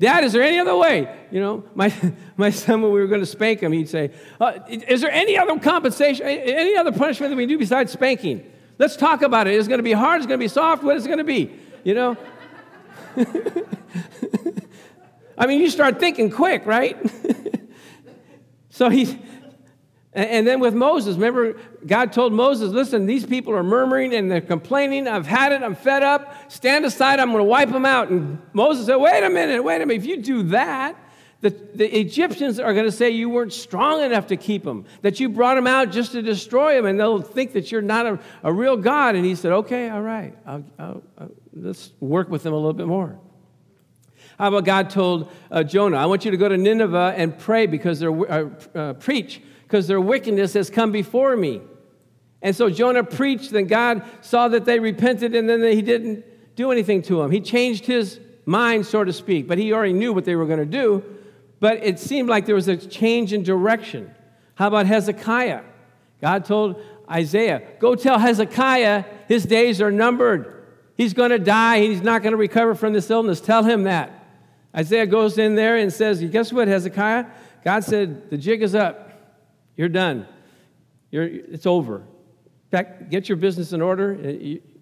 Dad, 0.00 0.24
is 0.24 0.32
there 0.32 0.42
any 0.42 0.58
other 0.58 0.74
way? 0.74 1.14
You 1.30 1.40
know, 1.40 1.64
my, 1.74 1.92
my 2.36 2.48
son, 2.50 2.80
when 2.80 2.90
we 2.92 3.00
were 3.00 3.06
going 3.06 3.20
to 3.20 3.26
spank 3.26 3.60
him, 3.60 3.72
he'd 3.72 3.88
say, 3.88 4.12
uh, 4.40 4.60
Is 4.68 5.02
there 5.02 5.10
any 5.10 5.36
other 5.36 5.58
compensation, 5.58 6.24
any 6.26 6.74
other 6.76 6.92
punishment 6.92 7.30
that 7.30 7.36
we 7.36 7.46
do 7.46 7.58
besides 7.58 7.92
spanking? 7.92 8.50
Let's 8.78 8.96
talk 8.96 9.22
about 9.22 9.46
it. 9.46 9.54
Is 9.54 9.66
it. 9.66 9.68
Going 9.68 9.78
to 9.78 9.84
be 9.84 9.92
hard, 9.92 10.18
it's 10.18 10.26
going 10.26 10.38
to 10.38 10.44
be 10.44 10.48
soft. 10.48 10.82
What 10.82 10.96
is 10.96 11.04
it 11.04 11.08
going 11.08 11.18
to 11.18 11.24
be? 11.24 11.52
You 11.84 11.94
know? 11.94 12.16
I 15.38 15.46
mean, 15.46 15.60
you 15.60 15.68
start 15.70 16.00
thinking 16.00 16.30
quick, 16.30 16.64
right? 16.64 16.96
so 18.70 18.88
he, 18.88 19.18
and 20.18 20.46
then 20.46 20.60
with 20.60 20.74
Moses, 20.74 21.14
remember, 21.14 21.56
God 21.86 22.12
told 22.12 22.32
Moses, 22.32 22.72
listen, 22.72 23.06
these 23.06 23.24
people 23.24 23.54
are 23.54 23.62
murmuring 23.62 24.14
and 24.14 24.30
they're 24.30 24.40
complaining. 24.40 25.06
I've 25.06 25.26
had 25.26 25.52
it. 25.52 25.62
I'm 25.62 25.74
fed 25.74 26.02
up. 26.02 26.34
Stand 26.50 26.84
aside. 26.84 27.20
I'm 27.20 27.30
going 27.30 27.38
to 27.38 27.44
wipe 27.44 27.70
them 27.70 27.86
out. 27.86 28.08
And 28.10 28.38
Moses 28.52 28.86
said, 28.86 28.96
wait 28.96 29.22
a 29.22 29.30
minute, 29.30 29.62
wait 29.62 29.82
a 29.82 29.86
minute. 29.86 30.02
If 30.02 30.06
you 30.06 30.16
do 30.22 30.42
that, 30.44 30.96
the, 31.40 31.50
the 31.50 31.98
Egyptians 31.98 32.58
are 32.58 32.74
going 32.74 32.86
to 32.86 32.92
say 32.92 33.10
you 33.10 33.28
weren't 33.28 33.52
strong 33.52 34.02
enough 34.02 34.26
to 34.28 34.36
keep 34.36 34.64
them, 34.64 34.86
that 35.02 35.20
you 35.20 35.28
brought 35.28 35.54
them 35.54 35.68
out 35.68 35.92
just 35.92 36.12
to 36.12 36.22
destroy 36.22 36.74
them, 36.74 36.86
and 36.86 36.98
they'll 36.98 37.22
think 37.22 37.52
that 37.52 37.70
you're 37.70 37.80
not 37.80 38.06
a, 38.06 38.18
a 38.42 38.52
real 38.52 38.76
God. 38.76 39.14
And 39.14 39.24
he 39.24 39.36
said, 39.36 39.52
okay, 39.52 39.88
all 39.88 40.02
right, 40.02 40.34
I'll, 40.44 40.64
I'll, 40.78 41.02
I'll, 41.16 41.30
let's 41.52 41.92
work 42.00 42.28
with 42.28 42.42
them 42.42 42.54
a 42.54 42.56
little 42.56 42.72
bit 42.72 42.88
more. 42.88 43.20
How 44.36 44.48
about 44.48 44.64
God 44.64 44.90
told 44.90 45.30
uh, 45.50 45.62
Jonah, 45.62 45.96
I 45.96 46.06
want 46.06 46.24
you 46.24 46.32
to 46.32 46.36
go 46.36 46.48
to 46.48 46.56
Nineveh 46.56 47.14
and 47.16 47.38
pray 47.38 47.66
because 47.66 48.00
they're, 48.00 48.32
uh, 48.32 48.50
uh, 48.74 48.92
preach 48.94 49.40
because 49.68 49.86
their 49.86 50.00
wickedness 50.00 50.54
has 50.54 50.70
come 50.70 50.90
before 50.90 51.36
me. 51.36 51.60
And 52.40 52.56
so 52.56 52.70
Jonah 52.70 53.04
preached, 53.04 53.52
and 53.52 53.68
God 53.68 54.02
saw 54.22 54.48
that 54.48 54.64
they 54.64 54.78
repented, 54.78 55.34
and 55.34 55.46
then 55.46 55.62
he 55.62 55.82
didn't 55.82 56.24
do 56.56 56.72
anything 56.72 57.02
to 57.02 57.18
them. 57.18 57.30
He 57.30 57.42
changed 57.42 57.84
his 57.84 58.18
mind, 58.46 58.86
so 58.86 59.04
to 59.04 59.12
speak, 59.12 59.46
but 59.46 59.58
he 59.58 59.74
already 59.74 59.92
knew 59.92 60.14
what 60.14 60.24
they 60.24 60.36
were 60.36 60.46
going 60.46 60.58
to 60.58 60.64
do. 60.64 61.04
But 61.60 61.84
it 61.84 61.98
seemed 61.98 62.30
like 62.30 62.46
there 62.46 62.54
was 62.54 62.66
a 62.68 62.78
change 62.78 63.34
in 63.34 63.42
direction. 63.42 64.10
How 64.54 64.68
about 64.68 64.86
Hezekiah? 64.86 65.62
God 66.22 66.46
told 66.46 66.82
Isaiah, 67.10 67.62
Go 67.78 67.94
tell 67.94 68.18
Hezekiah 68.18 69.04
his 69.26 69.44
days 69.44 69.82
are 69.82 69.92
numbered. 69.92 70.64
He's 70.96 71.12
going 71.12 71.30
to 71.30 71.38
die. 71.38 71.80
He's 71.80 72.00
not 72.00 72.22
going 72.22 72.32
to 72.32 72.38
recover 72.38 72.74
from 72.74 72.94
this 72.94 73.10
illness. 73.10 73.42
Tell 73.42 73.64
him 73.64 73.82
that. 73.82 74.26
Isaiah 74.74 75.06
goes 75.06 75.36
in 75.36 75.56
there 75.56 75.76
and 75.76 75.92
says, 75.92 76.22
Guess 76.22 76.54
what, 76.54 76.68
Hezekiah? 76.68 77.26
God 77.64 77.84
said, 77.84 78.30
The 78.30 78.38
jig 78.38 78.62
is 78.62 78.74
up. 78.74 79.07
You're 79.78 79.88
done. 79.88 80.26
You're, 81.10 81.24
it's 81.24 81.64
over. 81.64 81.98
In 82.00 82.70
fact, 82.70 83.08
get 83.08 83.30
your 83.30 83.36
business 83.36 83.72
in 83.72 83.80
order, 83.80 84.12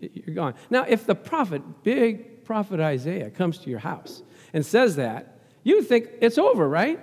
you're 0.00 0.35
gone. 0.35 0.55
Now, 0.71 0.85
if 0.88 1.07
the 1.07 1.15
prophet, 1.15 1.85
big 1.85 2.45
prophet 2.45 2.81
Isaiah, 2.81 3.31
comes 3.31 3.59
to 3.59 3.71
your 3.71 3.79
house 3.79 4.23
and 4.53 4.67
says 4.67 4.97
that, 4.97 5.38
you 5.62 5.83
think 5.83 6.09
it's 6.21 6.38
over, 6.38 6.69
right? 6.69 6.99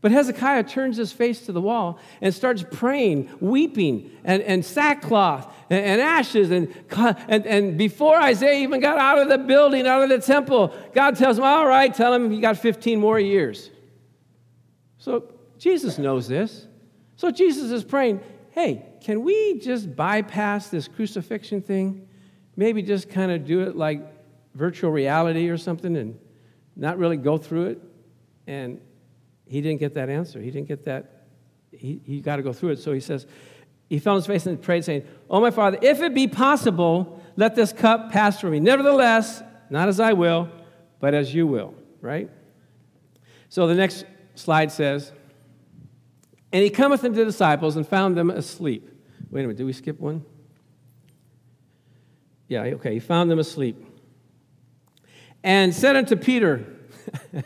But 0.00 0.12
Hezekiah 0.12 0.64
turns 0.64 0.96
his 0.96 1.12
face 1.12 1.46
to 1.46 1.52
the 1.52 1.60
wall 1.60 1.98
and 2.20 2.34
starts 2.34 2.64
praying, 2.72 3.30
weeping, 3.40 4.10
and, 4.24 4.42
and 4.42 4.64
sackcloth 4.64 5.52
and, 5.70 5.84
and 5.84 6.00
ashes. 6.00 6.50
And, 6.50 6.74
and, 7.28 7.46
and 7.46 7.78
before 7.78 8.16
Isaiah 8.16 8.62
even 8.62 8.80
got 8.80 8.98
out 8.98 9.18
of 9.18 9.28
the 9.28 9.38
building, 9.38 9.86
out 9.86 10.02
of 10.02 10.08
the 10.08 10.18
temple, 10.18 10.74
God 10.94 11.16
tells 11.16 11.38
him, 11.38 11.44
All 11.44 11.66
right, 11.66 11.94
tell 11.94 12.12
him 12.12 12.32
you 12.32 12.40
got 12.40 12.58
15 12.58 12.98
more 12.98 13.18
years. 13.18 13.70
So 14.98 15.32
Jesus 15.58 15.98
knows 15.98 16.28
this. 16.28 16.66
So 17.16 17.30
Jesus 17.30 17.70
is 17.70 17.84
praying, 17.84 18.20
hey, 18.50 18.84
can 19.02 19.22
we 19.22 19.58
just 19.58 19.94
bypass 19.94 20.68
this 20.68 20.88
crucifixion 20.88 21.62
thing? 21.62 22.08
maybe 22.56 22.82
just 22.82 23.08
kind 23.08 23.30
of 23.30 23.44
do 23.44 23.60
it 23.60 23.76
like 23.76 24.00
virtual 24.54 24.90
reality 24.90 25.48
or 25.48 25.58
something 25.58 25.96
and 25.96 26.18
not 26.76 26.98
really 26.98 27.16
go 27.16 27.38
through 27.38 27.66
it? 27.66 27.82
And 28.46 28.80
he 29.46 29.60
didn't 29.60 29.80
get 29.80 29.94
that 29.94 30.08
answer. 30.08 30.40
He 30.40 30.50
didn't 30.50 30.68
get 30.68 30.84
that. 30.84 31.26
He, 31.72 32.00
he 32.04 32.20
got 32.20 32.36
to 32.36 32.42
go 32.42 32.52
through 32.52 32.70
it. 32.70 32.78
So 32.78 32.92
he 32.92 33.00
says, 33.00 33.26
he 33.88 33.98
fell 33.98 34.14
on 34.14 34.18
his 34.18 34.26
face 34.26 34.46
and 34.46 34.60
prayed, 34.60 34.84
saying, 34.84 35.04
Oh, 35.28 35.40
my 35.40 35.50
Father, 35.50 35.78
if 35.82 36.00
it 36.00 36.14
be 36.14 36.26
possible, 36.26 37.22
let 37.36 37.54
this 37.54 37.72
cup 37.72 38.10
pass 38.10 38.40
from 38.40 38.52
me. 38.52 38.60
Nevertheless, 38.60 39.42
not 39.70 39.88
as 39.88 40.00
I 40.00 40.12
will, 40.12 40.48
but 41.00 41.14
as 41.14 41.34
you 41.34 41.46
will, 41.46 41.74
right? 42.00 42.30
So 43.48 43.66
the 43.66 43.74
next 43.74 44.04
slide 44.34 44.72
says, 44.72 45.12
And 46.54 46.62
he 46.62 46.70
cometh 46.70 47.02
unto 47.02 47.16
the 47.16 47.24
disciples 47.24 47.76
and 47.76 47.84
found 47.84 48.16
them 48.16 48.30
asleep. 48.30 48.88
Wait 49.28 49.40
a 49.40 49.42
minute, 49.42 49.56
did 49.56 49.66
we 49.66 49.72
skip 49.72 49.98
one? 49.98 50.24
Yeah, 52.46 52.60
okay, 52.60 52.94
he 52.94 53.00
found 53.00 53.28
them 53.28 53.40
asleep. 53.40 53.84
And 55.42 55.74
said 55.74 55.96
unto 55.96 56.14
Peter, 56.14 56.64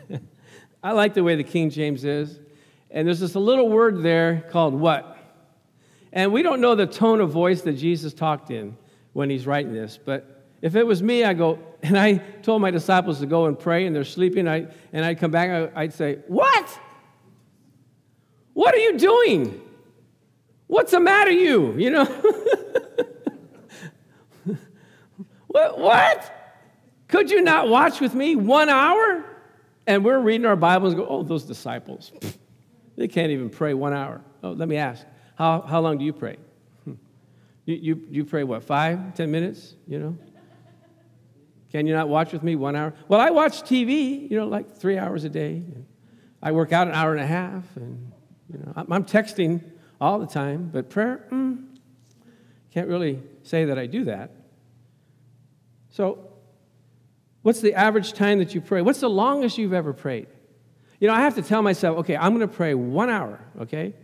I 0.83 0.93
like 0.93 1.15
the 1.15 1.25
way 1.25 1.37
the 1.37 1.43
King 1.43 1.71
James 1.71 2.05
is. 2.05 2.39
And 2.91 3.09
there's 3.09 3.21
this 3.21 3.35
little 3.35 3.71
word 3.71 4.03
there 4.03 4.47
called 4.51 4.75
what? 4.75 5.17
And 6.13 6.31
we 6.31 6.43
don't 6.43 6.61
know 6.61 6.75
the 6.75 6.87
tone 6.87 7.23
of 7.23 7.31
voice 7.31 7.63
that 7.63 7.79
Jesus 7.79 8.13
talked 8.13 8.51
in 8.51 8.77
when 9.15 9.31
he's 9.31 9.47
writing 9.47 9.73
this, 9.73 9.99
but 10.05 10.45
if 10.61 10.77
it 10.77 10.87
was 10.87 11.03
me, 11.03 11.25
I 11.25 11.33
go, 11.33 11.59
and 11.83 11.99
I 11.99 12.19
told 12.43 12.61
my 12.61 12.71
disciples 12.71 13.21
to 13.21 13.27
go 13.27 13.47
and 13.47 13.59
pray, 13.59 13.87
and 13.87 13.97
they're 13.97 14.05
sleeping, 14.05 14.47
I, 14.47 14.67
and 14.93 15.03
I'd 15.03 15.19
come 15.19 15.31
back, 15.31 15.73
I'd 15.75 15.95
say, 15.95 16.19
What? 16.27 16.79
What 18.59 18.75
are 18.75 18.79
you 18.79 18.99
doing? 18.99 19.61
What's 20.67 20.91
the 20.91 20.99
matter, 20.99 21.31
you? 21.31 21.75
You 21.75 21.91
know? 21.91 22.05
what? 25.47 25.79
What? 25.79 26.59
Could 27.07 27.31
you 27.31 27.41
not 27.41 27.69
watch 27.69 28.01
with 28.01 28.17
me 28.17 28.35
one 28.35 28.69
hour? 28.69 29.25
And 29.87 30.05
we're 30.05 30.19
reading 30.19 30.45
our 30.45 30.57
Bibles 30.57 30.95
and 30.95 31.03
go, 31.03 31.09
Oh, 31.09 31.23
those 31.23 31.45
disciples. 31.45 32.11
They 32.97 33.07
can't 33.07 33.31
even 33.31 33.49
pray 33.49 33.75
one 33.75 33.93
hour. 33.93 34.21
Oh, 34.43 34.51
let 34.51 34.67
me 34.67 34.77
ask, 34.77 35.07
how, 35.37 35.61
how 35.61 35.81
long 35.81 35.99
do 35.99 36.05
you 36.05 36.13
pray? 36.13 36.37
You, 37.65 37.77
you, 37.77 38.07
you 38.11 38.25
pray 38.25 38.43
what, 38.43 38.65
five, 38.65 39.15
ten 39.15 39.31
minutes? 39.31 39.77
You 39.87 40.01
know? 40.01 40.19
Can 41.71 41.87
you 41.87 41.95
not 41.95 42.09
watch 42.09 42.33
with 42.33 42.43
me 42.43 42.57
one 42.57 42.75
hour? 42.75 42.93
Well, 43.07 43.21
I 43.21 43.31
watch 43.31 43.63
TV, 43.63 44.29
you 44.29 44.37
know, 44.37 44.49
like 44.49 44.79
three 44.79 44.99
hours 44.99 45.23
a 45.23 45.29
day. 45.29 45.63
I 46.43 46.51
work 46.51 46.73
out 46.73 46.89
an 46.89 46.95
hour 46.95 47.13
and 47.13 47.21
a 47.21 47.27
half, 47.27 47.63
and, 47.77 48.11
you 48.53 48.59
know, 48.59 48.73
I'm 48.77 49.05
texting 49.05 49.63
all 50.01 50.19
the 50.19 50.27
time, 50.27 50.71
but 50.73 50.89
prayer, 50.91 51.27
mm, 51.31 51.65
can't 52.73 52.89
really 52.89 53.21
say 53.43 53.67
that 53.67 53.79
I 53.79 53.87
do 53.87 54.05
that. 54.05 54.31
So, 55.91 56.19
what's 57.43 57.61
the 57.61 57.75
average 57.75 58.13
time 58.13 58.39
that 58.39 58.55
you 58.55 58.61
pray? 58.61 58.83
What's 58.83 59.01
the 59.01 59.11
longest 59.11 59.59
you've 59.59 59.73
ever 59.73 59.93
prayed? 59.93 60.29
You 61.01 61.09
know, 61.09 61.15
I 61.15 61.21
have 61.21 61.35
to 61.37 61.43
tell 61.43 61.63
myself, 61.63 61.99
okay, 61.99 62.17
I'm 62.17 62.35
going 62.35 62.49
to 62.49 62.55
pray 62.55 62.75
one 62.75 63.11
hour, 63.11 63.41
okay? 63.61 63.95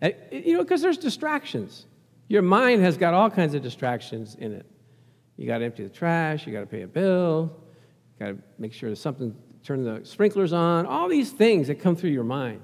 And, 0.00 0.14
you 0.30 0.54
know, 0.54 0.62
because 0.62 0.82
there's 0.82 0.98
distractions. 0.98 1.86
Your 2.28 2.42
mind 2.42 2.82
has 2.82 2.96
got 2.96 3.14
all 3.14 3.30
kinds 3.30 3.54
of 3.54 3.62
distractions 3.62 4.36
in 4.36 4.52
it. 4.52 4.66
You 5.36 5.46
got 5.46 5.58
to 5.58 5.64
empty 5.64 5.82
the 5.84 5.88
trash, 5.88 6.46
you 6.46 6.52
got 6.52 6.60
to 6.60 6.66
pay 6.66 6.82
a 6.82 6.86
bill, 6.86 7.50
you 8.18 8.26
got 8.26 8.32
to 8.32 8.38
make 8.58 8.72
sure 8.72 8.88
there's 8.88 9.00
something, 9.00 9.34
turn 9.64 9.84
the 9.84 10.04
sprinklers 10.04 10.52
on, 10.52 10.86
all 10.86 11.08
these 11.08 11.30
things 11.30 11.68
that 11.68 11.76
come 11.76 11.96
through 11.96 12.10
your 12.10 12.24
mind. 12.24 12.60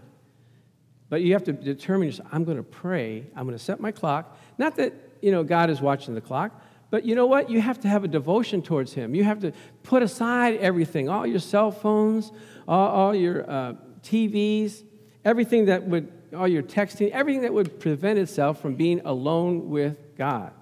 But 1.09 1.23
you 1.23 1.33
have 1.35 1.45
to 1.45 1.53
determine 1.53 2.09
yourself, 2.09 2.29
I'm 2.33 2.45
going 2.45 2.57
to 2.57 2.63
pray, 2.63 3.27
I'm 3.37 3.45
going 3.45 3.57
to 3.57 3.63
set 3.63 3.81
my 3.81 3.93
clock. 3.93 4.39
Not 4.59 4.77
that, 4.77 4.93
you 5.21 5.31
know, 5.31 5.45
God 5.45 5.71
is 5.71 5.81
watching 5.81 6.15
the 6.15 6.21
clock, 6.21 6.61
but 6.91 7.05
you 7.05 7.15
know 7.15 7.27
what? 7.27 7.51
You 7.51 7.61
have 7.61 7.81
to 7.81 7.89
have 7.89 8.05
a 8.05 8.09
devotion 8.09 8.63
towards 8.63 8.93
Him. 8.93 9.15
You 9.15 9.25
have 9.25 9.41
to 9.41 9.53
put 9.83 10.03
aside 10.03 10.57
everything, 10.57 11.09
all 11.09 11.27
your 11.27 11.39
cell 11.39 11.71
phones, 11.71 12.33
all, 12.67 12.89
all 12.89 13.15
your 13.15 13.49
uh, 13.49 13.75
TVs, 14.03 14.83
everything 15.25 15.67
that 15.67 15.87
would, 15.87 16.13
all 16.35 16.49
your 16.49 16.63
texting, 16.63 17.11
everything 17.11 17.43
that 17.43 17.53
would 17.53 17.81
prevent 17.81 18.19
itself 18.19 18.61
from 18.61 18.75
being 18.75 19.01
alone 19.05 19.71
with 19.71 20.17
God. 20.17 20.53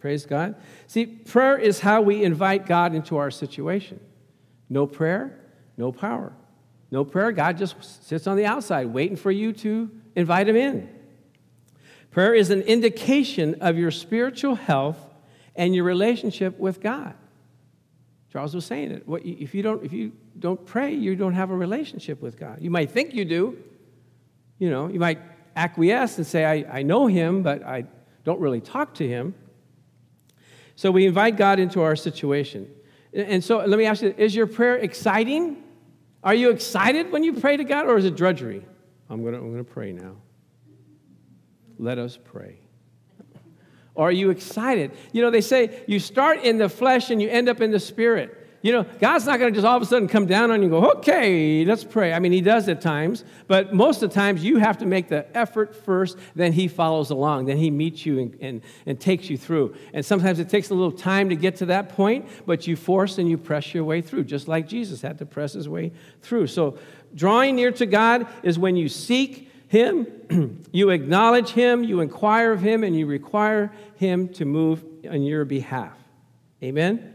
Praise 0.00 0.26
God. 0.26 0.56
See, 0.86 1.06
prayer 1.06 1.56
is 1.56 1.80
how 1.80 2.02
we 2.02 2.24
invite 2.24 2.66
God 2.66 2.94
into 2.94 3.16
our 3.16 3.30
situation. 3.30 4.00
No 4.68 4.86
prayer, 4.86 5.40
no 5.76 5.92
power. 5.92 6.32
No 6.90 7.04
prayer, 7.04 7.32
God 7.32 7.58
just 7.58 8.06
sits 8.06 8.26
on 8.26 8.36
the 8.36 8.46
outside 8.46 8.86
waiting 8.86 9.16
for 9.16 9.30
you 9.30 9.52
to 9.54 9.90
invite 10.14 10.48
Him 10.48 10.56
in. 10.56 10.88
Prayer 12.10 12.34
is 12.34 12.50
an 12.50 12.62
indication 12.62 13.56
of 13.60 13.76
your 13.76 13.90
spiritual 13.90 14.54
health 14.54 14.98
and 15.56 15.74
your 15.74 15.84
relationship 15.84 16.58
with 16.58 16.80
God. 16.80 17.14
Charles 18.30 18.54
was 18.54 18.64
saying 18.64 18.92
it. 18.92 19.04
If 19.08 19.54
you 19.54 19.62
don't, 19.62 19.84
if 19.84 19.92
you 19.92 20.12
don't 20.38 20.64
pray, 20.64 20.94
you 20.94 21.16
don't 21.16 21.34
have 21.34 21.50
a 21.50 21.56
relationship 21.56 22.22
with 22.22 22.38
God. 22.38 22.58
You 22.60 22.70
might 22.70 22.90
think 22.90 23.14
you 23.14 23.24
do. 23.24 23.58
You 24.58 24.70
know, 24.70 24.88
you 24.88 25.00
might 25.00 25.18
acquiesce 25.56 26.18
and 26.18 26.26
say, 26.26 26.44
I, 26.44 26.78
I 26.78 26.82
know 26.82 27.08
him, 27.08 27.42
but 27.42 27.64
I 27.64 27.84
don't 28.24 28.40
really 28.40 28.60
talk 28.60 28.94
to 28.94 29.08
him. 29.08 29.34
So 30.76 30.90
we 30.90 31.06
invite 31.06 31.36
God 31.36 31.58
into 31.58 31.82
our 31.82 31.96
situation. 31.96 32.68
And 33.12 33.42
so 33.42 33.58
let 33.58 33.76
me 33.78 33.86
ask 33.86 34.02
you 34.02 34.14
is 34.16 34.34
your 34.36 34.46
prayer 34.46 34.76
exciting? 34.76 35.63
Are 36.24 36.34
you 36.34 36.50
excited 36.50 37.12
when 37.12 37.22
you 37.22 37.34
pray 37.34 37.56
to 37.56 37.64
God, 37.64 37.86
or 37.86 37.98
is 37.98 38.06
it 38.06 38.16
drudgery? 38.16 38.64
I'm 39.10 39.20
going 39.20 39.34
to 39.34 39.38
I'm 39.38 39.52
going 39.52 39.64
to 39.64 39.70
pray 39.70 39.92
now. 39.92 40.16
Let 41.78 41.98
us 41.98 42.18
pray. 42.22 42.58
Or 43.94 44.08
are 44.08 44.12
you 44.12 44.30
excited? 44.30 44.90
You 45.12 45.22
know, 45.22 45.30
they 45.30 45.40
say 45.40 45.84
you 45.86 46.00
start 46.00 46.40
in 46.40 46.58
the 46.58 46.68
flesh 46.68 47.10
and 47.10 47.22
you 47.22 47.28
end 47.28 47.48
up 47.48 47.60
in 47.60 47.70
the 47.70 47.78
spirit. 47.78 48.43
You 48.64 48.72
know, 48.72 48.86
God's 48.98 49.26
not 49.26 49.38
going 49.38 49.52
to 49.52 49.54
just 49.54 49.66
all 49.66 49.76
of 49.76 49.82
a 49.82 49.84
sudden 49.84 50.08
come 50.08 50.24
down 50.24 50.50
on 50.50 50.62
you 50.62 50.62
and 50.62 50.70
go, 50.70 50.92
okay, 50.92 51.66
let's 51.66 51.84
pray. 51.84 52.14
I 52.14 52.18
mean, 52.18 52.32
He 52.32 52.40
does 52.40 52.66
at 52.66 52.80
times, 52.80 53.22
but 53.46 53.74
most 53.74 54.02
of 54.02 54.08
the 54.08 54.14
times 54.14 54.42
you 54.42 54.56
have 54.56 54.78
to 54.78 54.86
make 54.86 55.10
the 55.10 55.26
effort 55.36 55.76
first, 55.76 56.16
then 56.34 56.54
He 56.54 56.66
follows 56.66 57.10
along, 57.10 57.44
then 57.44 57.58
He 57.58 57.70
meets 57.70 58.06
you 58.06 58.20
and, 58.20 58.38
and, 58.40 58.62
and 58.86 58.98
takes 58.98 59.28
you 59.28 59.36
through. 59.36 59.74
And 59.92 60.02
sometimes 60.02 60.38
it 60.38 60.48
takes 60.48 60.70
a 60.70 60.74
little 60.74 60.92
time 60.96 61.28
to 61.28 61.36
get 61.36 61.56
to 61.56 61.66
that 61.66 61.90
point, 61.90 62.26
but 62.46 62.66
you 62.66 62.74
force 62.74 63.18
and 63.18 63.28
you 63.28 63.36
press 63.36 63.74
your 63.74 63.84
way 63.84 64.00
through, 64.00 64.24
just 64.24 64.48
like 64.48 64.66
Jesus 64.66 65.02
had 65.02 65.18
to 65.18 65.26
press 65.26 65.52
his 65.52 65.68
way 65.68 65.92
through. 66.22 66.46
So, 66.46 66.78
drawing 67.14 67.56
near 67.56 67.70
to 67.72 67.84
God 67.84 68.26
is 68.42 68.58
when 68.58 68.76
you 68.76 68.88
seek 68.88 69.50
Him, 69.68 70.64
you 70.72 70.88
acknowledge 70.88 71.50
Him, 71.50 71.84
you 71.84 72.00
inquire 72.00 72.52
of 72.52 72.62
Him, 72.62 72.82
and 72.82 72.96
you 72.98 73.04
require 73.04 73.70
Him 73.96 74.30
to 74.30 74.46
move 74.46 74.82
on 75.06 75.22
your 75.22 75.44
behalf. 75.44 75.92
Amen? 76.62 77.13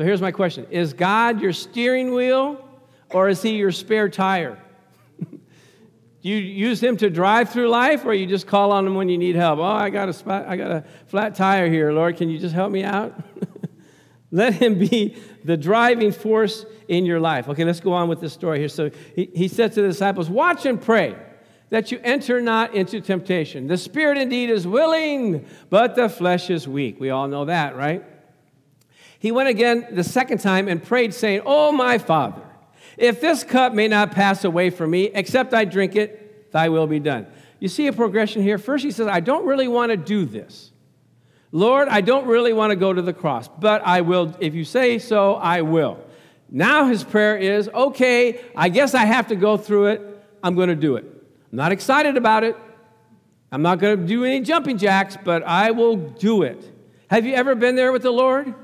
So 0.00 0.04
here's 0.04 0.22
my 0.22 0.32
question 0.32 0.66
Is 0.70 0.94
God 0.94 1.42
your 1.42 1.52
steering 1.52 2.14
wheel 2.14 2.66
or 3.10 3.28
is 3.28 3.42
he 3.42 3.56
your 3.56 3.70
spare 3.70 4.08
tire? 4.08 4.58
Do 5.20 5.38
you 6.22 6.36
use 6.36 6.82
him 6.82 6.96
to 6.96 7.10
drive 7.10 7.50
through 7.50 7.68
life 7.68 8.06
or 8.06 8.14
you 8.14 8.24
just 8.24 8.46
call 8.46 8.72
on 8.72 8.86
him 8.86 8.94
when 8.94 9.10
you 9.10 9.18
need 9.18 9.36
help? 9.36 9.58
Oh, 9.58 9.62
I 9.62 9.90
got 9.90 10.08
a, 10.08 10.14
spot, 10.14 10.46
I 10.46 10.56
got 10.56 10.70
a 10.70 10.84
flat 11.08 11.34
tire 11.34 11.68
here, 11.68 11.92
Lord. 11.92 12.16
Can 12.16 12.30
you 12.30 12.38
just 12.38 12.54
help 12.54 12.72
me 12.72 12.82
out? 12.82 13.12
Let 14.30 14.54
him 14.54 14.78
be 14.78 15.18
the 15.44 15.58
driving 15.58 16.12
force 16.12 16.64
in 16.88 17.04
your 17.04 17.20
life. 17.20 17.46
Okay, 17.50 17.64
let's 17.64 17.80
go 17.80 17.92
on 17.92 18.08
with 18.08 18.22
this 18.22 18.32
story 18.32 18.58
here. 18.58 18.68
So 18.68 18.90
he, 19.14 19.28
he 19.34 19.48
said 19.48 19.74
to 19.74 19.82
the 19.82 19.88
disciples, 19.88 20.30
Watch 20.30 20.64
and 20.64 20.80
pray 20.80 21.14
that 21.68 21.92
you 21.92 22.00
enter 22.02 22.40
not 22.40 22.74
into 22.74 23.02
temptation. 23.02 23.66
The 23.66 23.76
spirit 23.76 24.16
indeed 24.16 24.48
is 24.48 24.66
willing, 24.66 25.44
but 25.68 25.94
the 25.94 26.08
flesh 26.08 26.48
is 26.48 26.66
weak. 26.66 26.98
We 26.98 27.10
all 27.10 27.28
know 27.28 27.44
that, 27.44 27.76
right? 27.76 28.02
He 29.20 29.30
went 29.30 29.50
again 29.50 29.86
the 29.92 30.02
second 30.02 30.38
time 30.38 30.66
and 30.66 30.82
prayed, 30.82 31.14
saying, 31.14 31.42
Oh, 31.44 31.70
my 31.70 31.98
Father, 31.98 32.42
if 32.96 33.20
this 33.20 33.44
cup 33.44 33.74
may 33.74 33.86
not 33.86 34.12
pass 34.12 34.44
away 34.44 34.70
from 34.70 34.90
me, 34.90 35.10
except 35.14 35.54
I 35.54 35.66
drink 35.66 35.94
it, 35.94 36.50
thy 36.52 36.70
will 36.70 36.86
be 36.86 36.98
done. 36.98 37.26
You 37.60 37.68
see 37.68 37.86
a 37.86 37.92
progression 37.92 38.42
here? 38.42 38.56
First, 38.56 38.82
he 38.82 38.90
says, 38.90 39.06
I 39.06 39.20
don't 39.20 39.46
really 39.46 39.68
want 39.68 39.90
to 39.90 39.96
do 39.96 40.24
this. 40.24 40.72
Lord, 41.52 41.88
I 41.88 42.00
don't 42.00 42.26
really 42.26 42.54
want 42.54 42.70
to 42.70 42.76
go 42.76 42.92
to 42.92 43.02
the 43.02 43.12
cross, 43.12 43.46
but 43.46 43.82
I 43.84 44.00
will. 44.00 44.34
If 44.40 44.54
you 44.54 44.64
say 44.64 44.98
so, 44.98 45.34
I 45.34 45.62
will. 45.62 45.98
Now 46.48 46.86
his 46.86 47.04
prayer 47.04 47.36
is, 47.36 47.68
okay, 47.68 48.40
I 48.56 48.70
guess 48.70 48.94
I 48.94 49.04
have 49.04 49.28
to 49.28 49.36
go 49.36 49.58
through 49.58 49.88
it. 49.88 50.02
I'm 50.42 50.54
going 50.54 50.68
to 50.68 50.74
do 50.74 50.96
it. 50.96 51.04
I'm 51.04 51.56
not 51.56 51.72
excited 51.72 52.16
about 52.16 52.44
it. 52.44 52.56
I'm 53.52 53.62
not 53.62 53.80
going 53.80 53.98
to 53.98 54.06
do 54.06 54.24
any 54.24 54.40
jumping 54.40 54.78
jacks, 54.78 55.18
but 55.22 55.42
I 55.42 55.72
will 55.72 55.96
do 55.96 56.42
it. 56.42 56.64
Have 57.08 57.26
you 57.26 57.34
ever 57.34 57.54
been 57.54 57.74
there 57.76 57.92
with 57.92 58.02
the 58.02 58.12
Lord? 58.12 58.54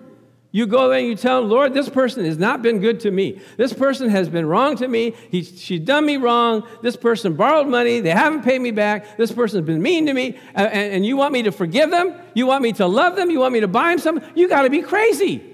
You 0.56 0.66
go 0.66 0.88
there 0.88 1.00
and 1.00 1.06
you 1.06 1.16
tell 1.16 1.42
him, 1.42 1.50
Lord, 1.50 1.75
this 1.75 1.90
person 1.90 2.25
has 2.25 2.38
not 2.38 2.62
been 2.62 2.80
good 2.80 3.00
to 3.00 3.10
me. 3.10 3.42
This 3.58 3.75
person 3.75 4.08
has 4.08 4.30
been 4.30 4.46
wrong 4.46 4.75
to 4.78 4.88
me. 4.88 5.14
He, 5.30 5.42
she's 5.42 5.80
done 5.80 6.06
me 6.06 6.16
wrong. 6.16 6.66
This 6.80 6.96
person 6.96 7.34
borrowed 7.34 7.66
money. 7.66 8.00
They 8.00 8.08
haven't 8.08 8.42
paid 8.42 8.62
me 8.62 8.70
back. 8.70 9.18
This 9.18 9.30
person's 9.30 9.66
been 9.66 9.82
mean 9.82 10.06
to 10.06 10.14
me. 10.14 10.38
And, 10.54 10.72
and 10.72 11.04
you 11.04 11.18
want 11.18 11.34
me 11.34 11.42
to 11.42 11.52
forgive 11.52 11.90
them? 11.90 12.14
You 12.32 12.46
want 12.46 12.62
me 12.62 12.72
to 12.72 12.86
love 12.86 13.16
them? 13.16 13.28
You 13.28 13.40
want 13.40 13.52
me 13.52 13.60
to 13.60 13.68
buy 13.68 13.90
them 13.90 13.98
something? 13.98 14.26
You 14.34 14.48
got 14.48 14.62
to 14.62 14.70
be 14.70 14.80
crazy. 14.80 15.44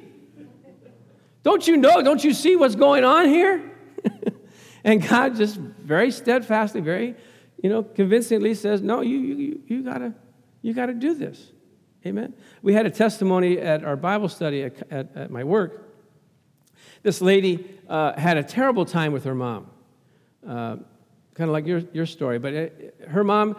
Don't 1.43 1.67
you 1.67 1.79
know? 1.79 2.01
Don't 2.01 2.23
you 2.23 2.33
see 2.33 2.55
what's 2.55 2.77
going 2.77 3.03
on 3.03 3.27
here? 3.27 3.73
and 4.85 5.05
God 5.05 5.35
just 5.35 5.57
very 5.57 6.13
steadfastly, 6.13 6.81
very, 6.81 7.17
you 7.61 7.71
know, 7.71 7.83
convincingly 7.83 8.55
says, 8.55 8.83
no, 8.83 9.01
you, 9.01 9.19
you, 9.19 9.63
you, 9.67 9.83
gotta, 9.83 10.15
you 10.61 10.73
gotta 10.73 10.95
do 10.95 11.13
this. 11.13 11.51
Amen. 12.05 12.35
We 12.63 12.75
had 12.75 12.87
a 12.87 12.91
testimony 12.91 13.59
at 13.59 13.85
our 13.85 13.97
Bible 13.97 14.29
study 14.29 14.65
at, 14.65 14.75
at, 14.91 15.17
at 15.17 15.31
my 15.31 15.45
work. 15.45 15.89
This 17.03 17.21
lady 17.21 17.79
uh, 17.89 18.19
had 18.19 18.37
a 18.37 18.43
terrible 18.43 18.85
time 18.85 19.13
with 19.13 19.25
her 19.25 19.35
mom, 19.35 19.69
uh, 20.45 20.77
kind 21.35 21.49
of 21.49 21.51
like 21.51 21.67
your, 21.67 21.83
your 21.93 22.07
story. 22.07 22.39
But 22.41 22.55
it, 22.55 23.01
her 23.09 23.23
mom 23.23 23.57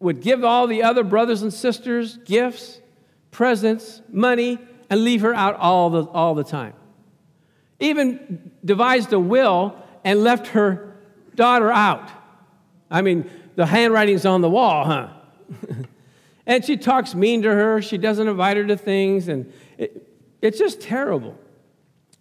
would 0.00 0.20
give 0.20 0.44
all 0.44 0.66
the 0.66 0.82
other 0.82 1.04
brothers 1.04 1.42
and 1.42 1.54
sisters 1.54 2.16
gifts, 2.18 2.80
presents, 3.30 4.02
money, 4.10 4.58
and 4.90 5.04
leave 5.04 5.20
her 5.22 5.34
out 5.34 5.54
all 5.56 5.90
the, 5.90 6.02
all 6.04 6.34
the 6.34 6.44
time. 6.44 6.74
Even 7.78 8.50
devised 8.64 9.12
a 9.12 9.20
will 9.20 9.76
and 10.04 10.24
left 10.24 10.48
her 10.48 10.96
daughter 11.36 11.70
out. 11.70 12.10
I 12.90 13.02
mean, 13.02 13.30
the 13.54 13.66
handwriting's 13.66 14.26
on 14.26 14.40
the 14.40 14.50
wall, 14.50 14.84
huh? 14.84 15.08
and 16.46 16.64
she 16.64 16.76
talks 16.76 17.14
mean 17.14 17.42
to 17.42 17.52
her. 17.52 17.82
She 17.82 17.98
doesn't 17.98 18.26
invite 18.26 18.56
her 18.56 18.66
to 18.66 18.76
things, 18.76 19.28
and 19.28 19.52
it, 19.78 20.06
it's 20.40 20.58
just 20.58 20.80
terrible. 20.80 21.36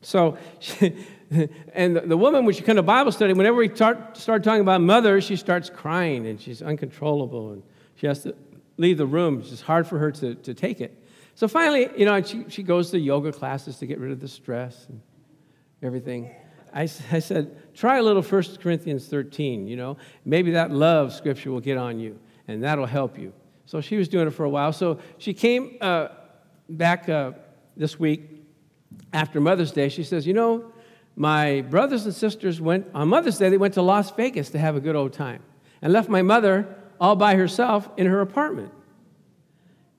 So, 0.02 0.38
she, 0.60 0.96
and 1.74 1.98
the, 1.98 2.18
woman, 2.18 2.46
when 2.46 2.54
she 2.54 2.62
come 2.62 2.76
to 2.76 2.84
Bible 2.84 3.12
study, 3.12 3.34
whenever 3.34 3.58
we 3.58 3.74
start, 3.74 4.18
start 4.18 4.44
talking 4.44 4.62
about 4.62 4.82
mothers, 4.82 5.24
she 5.24 5.36
starts 5.36 5.70
crying 5.70 6.28
and 6.28 6.40
she's 6.40 6.62
uncontrollable 6.62 7.52
and 7.52 7.64
she 7.96 8.08
has 8.08 8.24
to 8.24 8.36
leave 8.78 8.98
the 8.98 9.06
room. 9.06 9.40
It's 9.40 9.50
just 9.50 9.64
hard 9.64 9.88
for 9.88 9.98
her 10.00 10.12
to, 10.12 10.36
to 10.36 10.54
take 10.54 10.82
it. 10.82 11.04
So 11.34 11.48
finally, 11.48 11.90
you 11.98 12.06
know, 12.06 12.22
she, 12.22 12.46
she 12.50 12.64
goes 12.64 12.92
to 12.92 13.00
yoga 13.00 13.32
classes 13.32 13.78
to 13.80 13.86
get 13.86 14.00
rid 14.00 14.12
of 14.12 14.20
the 14.20 14.28
stress 14.28 14.86
and 14.88 15.02
everything. 15.82 16.34
I, 16.74 16.84
I 16.84 17.20
said, 17.20 17.74
try 17.74 17.98
a 17.98 18.04
little 18.04 18.22
1 18.22 18.44
Corinthians 18.62 19.08
13, 19.08 19.68
you 19.68 19.76
know. 19.76 19.98
Maybe 20.24 20.52
that 20.52 20.72
love 20.72 21.14
scripture 21.14 21.52
will 21.52 21.62
get 21.62 21.78
on 21.78 22.00
you 22.00 22.20
and 22.48 22.64
that'll 22.64 22.86
help 22.86 23.18
you. 23.18 23.34
So 23.66 23.82
she 23.82 23.98
was 23.98 24.08
doing 24.08 24.28
it 24.28 24.32
for 24.32 24.44
a 24.44 24.50
while. 24.50 24.74
So 24.74 25.00
she 25.18 25.34
came 25.34 25.78
uh, 25.82 26.10
back 26.70 27.10
uh, 27.10 27.32
this 27.76 28.00
week 28.00 28.22
after 29.14 29.40
Mother's 29.40 29.72
Day. 29.72 29.90
She 29.90 30.04
says, 30.04 30.28
you 30.28 30.34
know, 30.34 30.72
my 31.16 31.62
brothers 31.62 32.06
and 32.06 32.14
sisters 32.14 32.60
went, 32.60 32.88
on 32.94 33.08
Mother's 33.08 33.38
Day, 33.38 33.50
they 33.50 33.58
went 33.58 33.74
to 33.76 33.82
Las 33.82 34.12
Vegas 34.12 34.50
to 34.52 34.60
have 34.60 34.76
a 34.76 34.80
good 34.82 34.96
old 34.96 35.14
time 35.14 35.42
and 35.82 35.94
left 35.94 36.10
my 36.10 36.22
mother 36.22 36.76
all 37.00 37.16
by 37.16 37.36
herself 37.36 37.90
in 37.98 38.06
her 38.08 38.22
apartment. 38.22 38.72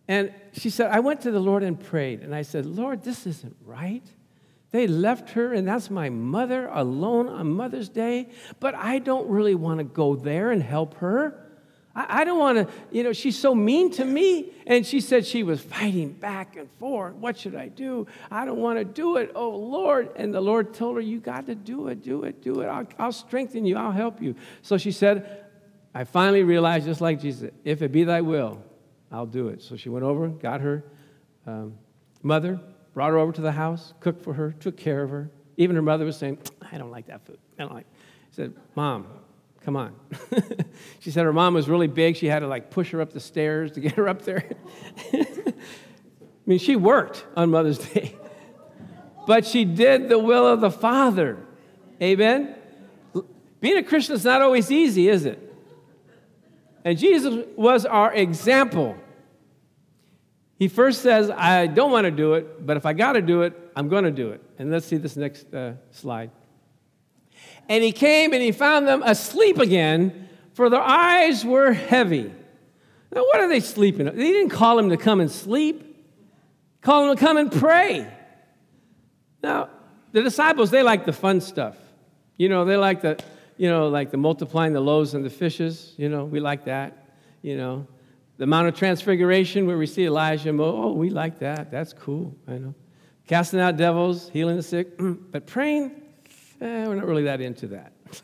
And 0.08 0.32
she 0.52 0.70
said, 0.70 0.90
I 0.90 1.00
went 1.00 1.22
to 1.22 1.30
the 1.30 1.40
Lord 1.40 1.62
and 1.62 1.78
prayed. 1.78 2.20
And 2.20 2.34
I 2.34 2.42
said, 2.42 2.66
Lord, 2.66 3.02
this 3.02 3.26
isn't 3.26 3.56
right. 3.64 4.04
They 4.70 4.86
left 4.86 5.30
her, 5.30 5.52
and 5.52 5.66
that's 5.66 5.90
my 5.90 6.10
mother 6.10 6.68
alone 6.68 7.28
on 7.28 7.50
Mother's 7.50 7.88
Day. 7.88 8.28
But 8.60 8.74
I 8.74 8.98
don't 8.98 9.28
really 9.28 9.54
want 9.54 9.78
to 9.78 9.84
go 9.84 10.16
there 10.16 10.50
and 10.50 10.62
help 10.62 10.94
her. 10.98 11.45
I, 11.96 12.20
I 12.20 12.24
don't 12.24 12.38
want 12.38 12.58
to, 12.58 12.68
you 12.92 13.02
know, 13.02 13.12
she's 13.12 13.38
so 13.38 13.54
mean 13.54 13.90
to 13.92 14.04
me. 14.04 14.52
And 14.66 14.86
she 14.86 15.00
said 15.00 15.26
she 15.26 15.42
was 15.42 15.60
fighting 15.60 16.12
back 16.12 16.56
and 16.56 16.68
forth. 16.78 17.14
What 17.14 17.38
should 17.38 17.56
I 17.56 17.68
do? 17.68 18.06
I 18.30 18.44
don't 18.44 18.58
want 18.58 18.78
to 18.78 18.84
do 18.84 19.16
it. 19.16 19.32
Oh, 19.34 19.50
Lord. 19.50 20.10
And 20.16 20.32
the 20.32 20.40
Lord 20.40 20.74
told 20.74 20.96
her, 20.96 21.00
You 21.00 21.18
got 21.18 21.46
to 21.46 21.54
do 21.54 21.88
it, 21.88 22.02
do 22.02 22.24
it, 22.24 22.42
do 22.42 22.60
it. 22.60 22.66
I'll, 22.66 22.86
I'll 22.98 23.12
strengthen 23.12 23.64
you, 23.64 23.76
I'll 23.76 23.92
help 23.92 24.20
you. 24.20 24.36
So 24.62 24.76
she 24.76 24.92
said, 24.92 25.44
I 25.94 26.04
finally 26.04 26.42
realized, 26.42 26.84
just 26.84 27.00
like 27.00 27.20
Jesus, 27.20 27.50
if 27.64 27.80
it 27.80 27.90
be 27.90 28.04
thy 28.04 28.20
will, 28.20 28.62
I'll 29.10 29.24
do 29.24 29.48
it. 29.48 29.62
So 29.62 29.76
she 29.76 29.88
went 29.88 30.04
over, 30.04 30.28
got 30.28 30.60
her 30.60 30.84
um, 31.46 31.78
mother, 32.22 32.60
brought 32.92 33.10
her 33.10 33.18
over 33.18 33.32
to 33.32 33.40
the 33.40 33.52
house, 33.52 33.94
cooked 34.00 34.22
for 34.22 34.34
her, 34.34 34.52
took 34.52 34.76
care 34.76 35.02
of 35.02 35.10
her. 35.10 35.30
Even 35.56 35.74
her 35.74 35.82
mother 35.82 36.04
was 36.04 36.18
saying, 36.18 36.38
I 36.70 36.76
don't 36.76 36.90
like 36.90 37.06
that 37.06 37.24
food. 37.24 37.38
I 37.58 37.62
don't 37.62 37.72
like. 37.72 37.86
She 38.30 38.36
said, 38.36 38.54
Mom, 38.74 39.06
come 39.66 39.76
on. 39.76 39.92
she 41.00 41.10
said 41.10 41.24
her 41.24 41.32
mom 41.32 41.52
was 41.52 41.68
really 41.68 41.88
big. 41.88 42.14
She 42.16 42.26
had 42.26 42.38
to 42.38 42.46
like 42.46 42.70
push 42.70 42.92
her 42.92 43.00
up 43.00 43.12
the 43.12 43.18
stairs 43.18 43.72
to 43.72 43.80
get 43.80 43.94
her 43.94 44.08
up 44.08 44.22
there. 44.22 44.44
I 45.12 45.54
mean, 46.46 46.60
she 46.60 46.76
worked 46.76 47.26
on 47.36 47.50
Mother's 47.50 47.78
Day, 47.78 48.14
but 49.26 49.44
she 49.44 49.64
did 49.64 50.08
the 50.08 50.20
will 50.20 50.46
of 50.46 50.60
the 50.60 50.70
Father. 50.70 51.38
Amen? 52.00 52.54
Being 53.60 53.78
a 53.78 53.82
Christian 53.82 54.14
is 54.14 54.24
not 54.24 54.40
always 54.40 54.70
easy, 54.70 55.08
is 55.08 55.24
it? 55.24 55.42
And 56.84 56.96
Jesus 56.96 57.44
was 57.56 57.84
our 57.84 58.14
example. 58.14 58.96
He 60.60 60.68
first 60.68 61.02
says, 61.02 61.28
I 61.28 61.66
don't 61.66 61.90
want 61.90 62.04
to 62.04 62.12
do 62.12 62.34
it, 62.34 62.64
but 62.64 62.76
if 62.76 62.86
I 62.86 62.92
got 62.92 63.14
to 63.14 63.20
do 63.20 63.42
it, 63.42 63.52
I'm 63.74 63.88
going 63.88 64.04
to 64.04 64.12
do 64.12 64.30
it. 64.30 64.40
And 64.60 64.70
let's 64.70 64.86
see 64.86 64.96
this 64.96 65.16
next 65.16 65.52
uh, 65.52 65.72
slide. 65.90 66.30
And 67.68 67.82
he 67.82 67.92
came 67.92 68.32
and 68.32 68.42
he 68.42 68.52
found 68.52 68.86
them 68.86 69.02
asleep 69.02 69.58
again, 69.58 70.28
for 70.54 70.70
their 70.70 70.80
eyes 70.80 71.44
were 71.44 71.72
heavy. 71.72 72.32
Now, 73.14 73.22
what 73.22 73.40
are 73.40 73.48
they 73.48 73.60
sleeping? 73.60 74.06
They 74.06 74.12
didn't 74.12 74.50
call 74.50 74.78
him 74.78 74.90
to 74.90 74.96
come 74.96 75.20
and 75.20 75.30
sleep, 75.30 76.04
call 76.80 77.08
him 77.08 77.16
to 77.16 77.20
come 77.20 77.36
and 77.36 77.50
pray. 77.50 78.10
Now, 79.42 79.70
the 80.12 80.22
disciples, 80.22 80.70
they 80.70 80.82
like 80.82 81.04
the 81.04 81.12
fun 81.12 81.40
stuff. 81.40 81.76
You 82.36 82.48
know, 82.48 82.64
they 82.64 82.76
like 82.76 83.02
the 83.02 83.18
you 83.56 83.68
know, 83.68 83.88
like 83.88 84.10
the 84.10 84.16
multiplying 84.16 84.72
the 84.72 84.80
loaves 84.80 85.14
and 85.14 85.24
the 85.24 85.30
fishes, 85.30 85.94
you 85.96 86.08
know, 86.08 86.24
we 86.24 86.40
like 86.40 86.64
that, 86.66 87.08
you 87.42 87.56
know. 87.56 87.86
The 88.38 88.46
Mount 88.46 88.68
of 88.68 88.76
Transfiguration 88.76 89.66
where 89.66 89.78
we 89.78 89.86
see 89.86 90.04
Elijah, 90.04 90.50
oh, 90.50 90.92
we 90.92 91.08
like 91.08 91.38
that. 91.38 91.70
That's 91.70 91.94
cool, 91.94 92.36
I 92.46 92.58
know. 92.58 92.74
Casting 93.26 93.60
out 93.60 93.78
devils, 93.78 94.28
healing 94.28 94.56
the 94.56 94.62
sick, 94.62 94.98
but 94.98 95.46
praying, 95.46 96.02
eh, 96.60 96.86
we're 96.86 96.94
not 96.94 97.06
really 97.06 97.24
that 97.24 97.40
into 97.40 97.68
that. 97.68 97.92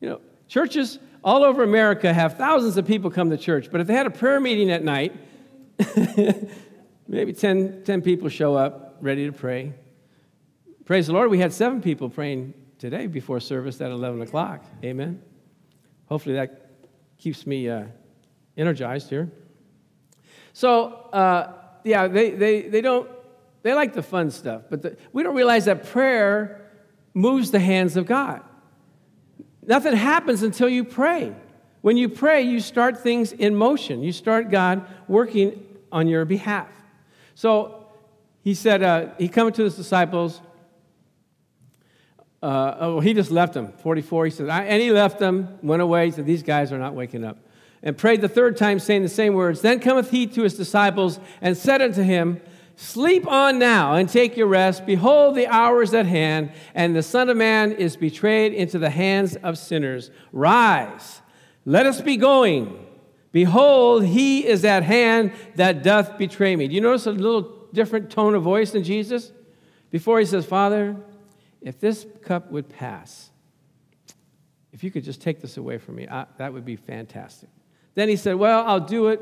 you 0.00 0.08
know, 0.08 0.20
churches 0.48 0.98
all 1.24 1.44
over 1.44 1.62
America 1.62 2.12
have 2.12 2.36
thousands 2.36 2.76
of 2.76 2.86
people 2.86 3.10
come 3.10 3.30
to 3.30 3.36
church, 3.36 3.68
but 3.70 3.80
if 3.80 3.86
they 3.86 3.94
had 3.94 4.06
a 4.06 4.10
prayer 4.10 4.40
meeting 4.40 4.70
at 4.70 4.82
night, 4.82 5.14
maybe 7.08 7.32
10, 7.32 7.84
10 7.84 8.02
people 8.02 8.28
show 8.28 8.54
up 8.54 8.96
ready 9.00 9.26
to 9.26 9.32
pray. 9.32 9.72
Praise 10.84 11.06
the 11.06 11.12
Lord, 11.12 11.30
we 11.30 11.38
had 11.38 11.52
seven 11.52 11.80
people 11.80 12.08
praying 12.10 12.54
today 12.78 13.06
before 13.06 13.38
service 13.38 13.80
at 13.80 13.90
11 13.90 14.22
o'clock. 14.22 14.64
Amen. 14.82 15.22
Hopefully 16.06 16.34
that 16.34 16.70
keeps 17.18 17.46
me 17.46 17.68
uh, 17.68 17.84
energized 18.56 19.08
here. 19.08 19.30
So, 20.52 20.86
uh, 21.12 21.52
yeah, 21.84 22.08
they, 22.08 22.30
they, 22.30 22.62
they 22.62 22.80
don't, 22.80 23.08
they 23.62 23.74
like 23.74 23.94
the 23.94 24.02
fun 24.02 24.30
stuff, 24.30 24.62
but 24.68 24.82
the, 24.82 24.96
we 25.12 25.22
don't 25.22 25.36
realize 25.36 25.66
that 25.66 25.84
prayer 25.86 26.61
moves 27.14 27.50
the 27.50 27.60
hands 27.60 27.96
of 27.96 28.06
God. 28.06 28.42
Nothing 29.64 29.94
happens 29.94 30.42
until 30.42 30.68
you 30.68 30.84
pray. 30.84 31.34
When 31.82 31.96
you 31.96 32.08
pray, 32.08 32.42
you 32.42 32.60
start 32.60 33.00
things 33.00 33.32
in 33.32 33.54
motion. 33.54 34.02
You 34.02 34.12
start 34.12 34.50
God 34.50 34.86
working 35.08 35.64
on 35.90 36.06
your 36.08 36.24
behalf. 36.24 36.68
So 37.34 37.86
he 38.42 38.54
said, 38.54 38.82
uh, 38.82 39.08
he 39.18 39.28
come 39.28 39.52
to 39.52 39.64
his 39.64 39.76
disciples, 39.76 40.40
uh, 42.42 42.76
oh, 42.80 43.00
he 43.00 43.14
just 43.14 43.30
left 43.30 43.54
them. 43.54 43.72
44, 43.82 44.24
he 44.24 44.30
said, 44.32 44.48
and 44.48 44.82
he 44.82 44.90
left 44.90 45.20
them, 45.20 45.58
went 45.62 45.80
away. 45.80 46.10
Said, 46.10 46.26
These 46.26 46.42
guys 46.42 46.72
are 46.72 46.78
not 46.78 46.94
waking 46.94 47.24
up. 47.24 47.38
And 47.84 47.96
prayed 47.96 48.20
the 48.20 48.28
third 48.28 48.56
time, 48.56 48.80
saying 48.80 49.02
the 49.02 49.08
same 49.08 49.34
words. 49.34 49.60
Then 49.60 49.78
cometh 49.78 50.10
he 50.10 50.26
to 50.28 50.42
his 50.42 50.56
disciples 50.56 51.20
and 51.40 51.56
said 51.56 51.80
unto 51.80 52.02
him, 52.02 52.40
Sleep 52.76 53.26
on 53.26 53.58
now 53.58 53.94
and 53.94 54.08
take 54.08 54.36
your 54.36 54.46
rest. 54.46 54.86
Behold, 54.86 55.34
the 55.34 55.46
hour 55.46 55.82
is 55.82 55.94
at 55.94 56.06
hand, 56.06 56.52
and 56.74 56.96
the 56.96 57.02
Son 57.02 57.28
of 57.28 57.36
Man 57.36 57.72
is 57.72 57.96
betrayed 57.96 58.52
into 58.52 58.78
the 58.78 58.90
hands 58.90 59.36
of 59.36 59.58
sinners. 59.58 60.10
Rise, 60.32 61.20
let 61.64 61.86
us 61.86 62.00
be 62.00 62.16
going. 62.16 62.86
Behold, 63.30 64.04
he 64.04 64.46
is 64.46 64.64
at 64.64 64.82
hand 64.82 65.32
that 65.56 65.82
doth 65.82 66.18
betray 66.18 66.54
me. 66.54 66.68
Do 66.68 66.74
you 66.74 66.80
notice 66.80 67.06
a 67.06 67.12
little 67.12 67.66
different 67.72 68.10
tone 68.10 68.34
of 68.34 68.42
voice 68.42 68.74
in 68.74 68.84
Jesus? 68.84 69.32
Before 69.90 70.18
he 70.18 70.26
says, 70.26 70.44
Father, 70.44 70.96
if 71.60 71.78
this 71.78 72.06
cup 72.22 72.50
would 72.50 72.68
pass, 72.68 73.30
if 74.72 74.82
you 74.82 74.90
could 74.90 75.04
just 75.04 75.20
take 75.20 75.40
this 75.40 75.56
away 75.56 75.78
from 75.78 75.96
me, 75.96 76.08
I, 76.08 76.26
that 76.38 76.52
would 76.52 76.64
be 76.64 76.76
fantastic. 76.76 77.48
Then 77.94 78.08
he 78.08 78.16
said, 78.16 78.36
Well, 78.36 78.64
I'll 78.66 78.80
do 78.80 79.08
it. 79.08 79.20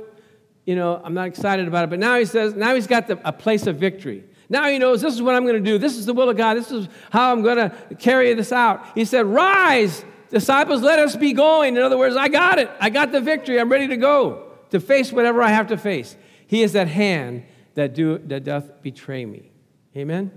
You 0.65 0.77
know, 0.77 1.01
I'm 1.03 1.15
not 1.15 1.27
excited 1.27 1.67
about 1.67 1.85
it. 1.85 1.91
But 1.91 1.99
now 1.99 2.19
he 2.19 2.25
says, 2.25 2.55
now 2.55 2.75
he's 2.75 2.87
got 2.87 3.07
the, 3.07 3.21
a 3.27 3.33
place 3.33 3.67
of 3.67 3.77
victory. 3.77 4.25
Now 4.49 4.69
he 4.69 4.79
knows 4.79 5.01
this 5.01 5.15
is 5.15 5.23
what 5.23 5.35
I'm 5.35 5.45
going 5.45 5.63
to 5.63 5.71
do. 5.71 5.79
This 5.79 5.97
is 5.97 6.07
the 6.07 6.13
will 6.13 6.29
of 6.29 6.37
God. 6.37 6.55
This 6.55 6.71
is 6.71 6.89
how 7.11 7.33
I'm 7.33 7.43
going 7.43 7.57
to 7.57 7.75
carry 7.99 8.35
this 8.35 8.53
out. 8.53 8.85
He 8.95 9.05
said, 9.05 9.27
Rise, 9.27 10.05
disciples, 10.29 10.83
let 10.83 10.99
us 10.99 11.17
be 11.17 11.33
going. 11.33 11.77
In 11.77 11.83
other 11.83 11.97
words, 11.97 12.17
I 12.17 12.29
got 12.29 12.59
it. 12.59 12.71
I 12.81 12.91
got 12.91 13.13
the 13.13 13.21
victory. 13.21 13.61
I'm 13.61 13.71
ready 13.71 13.89
to 13.89 13.97
go 13.97 14.49
to 14.71 14.81
face 14.81 15.13
whatever 15.13 15.43
I 15.43 15.49
have 15.49 15.69
to 15.69 15.77
face. 15.77 16.17
He 16.47 16.63
is 16.63 16.73
that 16.73 16.89
hand 16.89 17.45
that, 17.75 17.95
do, 17.95 18.19
that 18.19 18.45
doth 18.45 18.83
betray 18.83 19.25
me. 19.25 19.53
Amen? 19.97 20.33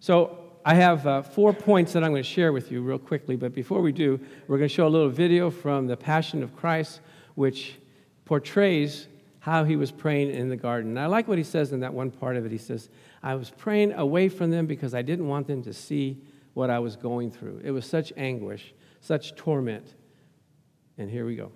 So 0.00 0.38
I 0.64 0.74
have 0.74 1.06
uh, 1.06 1.22
four 1.22 1.54
points 1.54 1.94
that 1.94 2.04
I'm 2.04 2.10
going 2.10 2.22
to 2.22 2.28
share 2.28 2.52
with 2.52 2.70
you 2.70 2.82
real 2.82 2.98
quickly, 2.98 3.36
but 3.36 3.54
before 3.54 3.80
we 3.80 3.92
do, 3.92 4.20
we're 4.46 4.58
going 4.58 4.68
to 4.68 4.74
show 4.74 4.86
a 4.86 4.88
little 4.88 5.08
video 5.08 5.50
from 5.50 5.86
the 5.86 5.96
Passion 5.96 6.42
of 6.42 6.54
Christ, 6.54 7.00
which 7.34 7.78
portrays 8.26 9.08
how 9.40 9.64
he 9.64 9.74
was 9.74 9.90
praying 9.90 10.30
in 10.30 10.48
the 10.48 10.56
garden. 10.56 10.90
And 10.90 11.00
I 11.00 11.06
like 11.06 11.26
what 11.26 11.38
he 11.38 11.44
says 11.44 11.72
in 11.72 11.80
that 11.80 11.92
one 11.92 12.10
part 12.10 12.36
of 12.36 12.44
it. 12.44 12.52
He 12.52 12.58
says, 12.58 12.90
I 13.22 13.34
was 13.34 13.50
praying 13.50 13.92
away 13.92 14.28
from 14.28 14.50
them 14.50 14.66
because 14.66 14.94
I 14.94 15.02
didn't 15.02 15.26
want 15.26 15.46
them 15.46 15.62
to 15.64 15.72
see 15.72 16.22
what 16.54 16.70
I 16.70 16.78
was 16.78 16.96
going 16.96 17.30
through. 17.30 17.60
It 17.64 17.70
was 17.70 17.86
such 17.86 18.12
anguish, 18.16 18.74
such 19.00 19.34
torment. 19.36 19.94
And 20.98 21.10
here 21.10 21.24
we 21.24 21.36
go. 21.36 21.52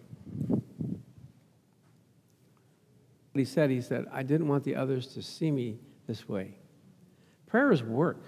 What 3.33 3.39
he 3.39 3.45
said, 3.45 3.69
he 3.69 3.81
said, 3.81 4.07
I 4.13 4.23
didn't 4.23 4.49
want 4.49 4.65
the 4.65 4.77
others 4.77 5.09
to 5.09 5.23
see 5.23 5.51
me 5.51 5.79
this 6.07 6.29
way. 6.29 6.57
Prayer 7.47 7.71
is 7.71 7.83
work. 7.83 8.23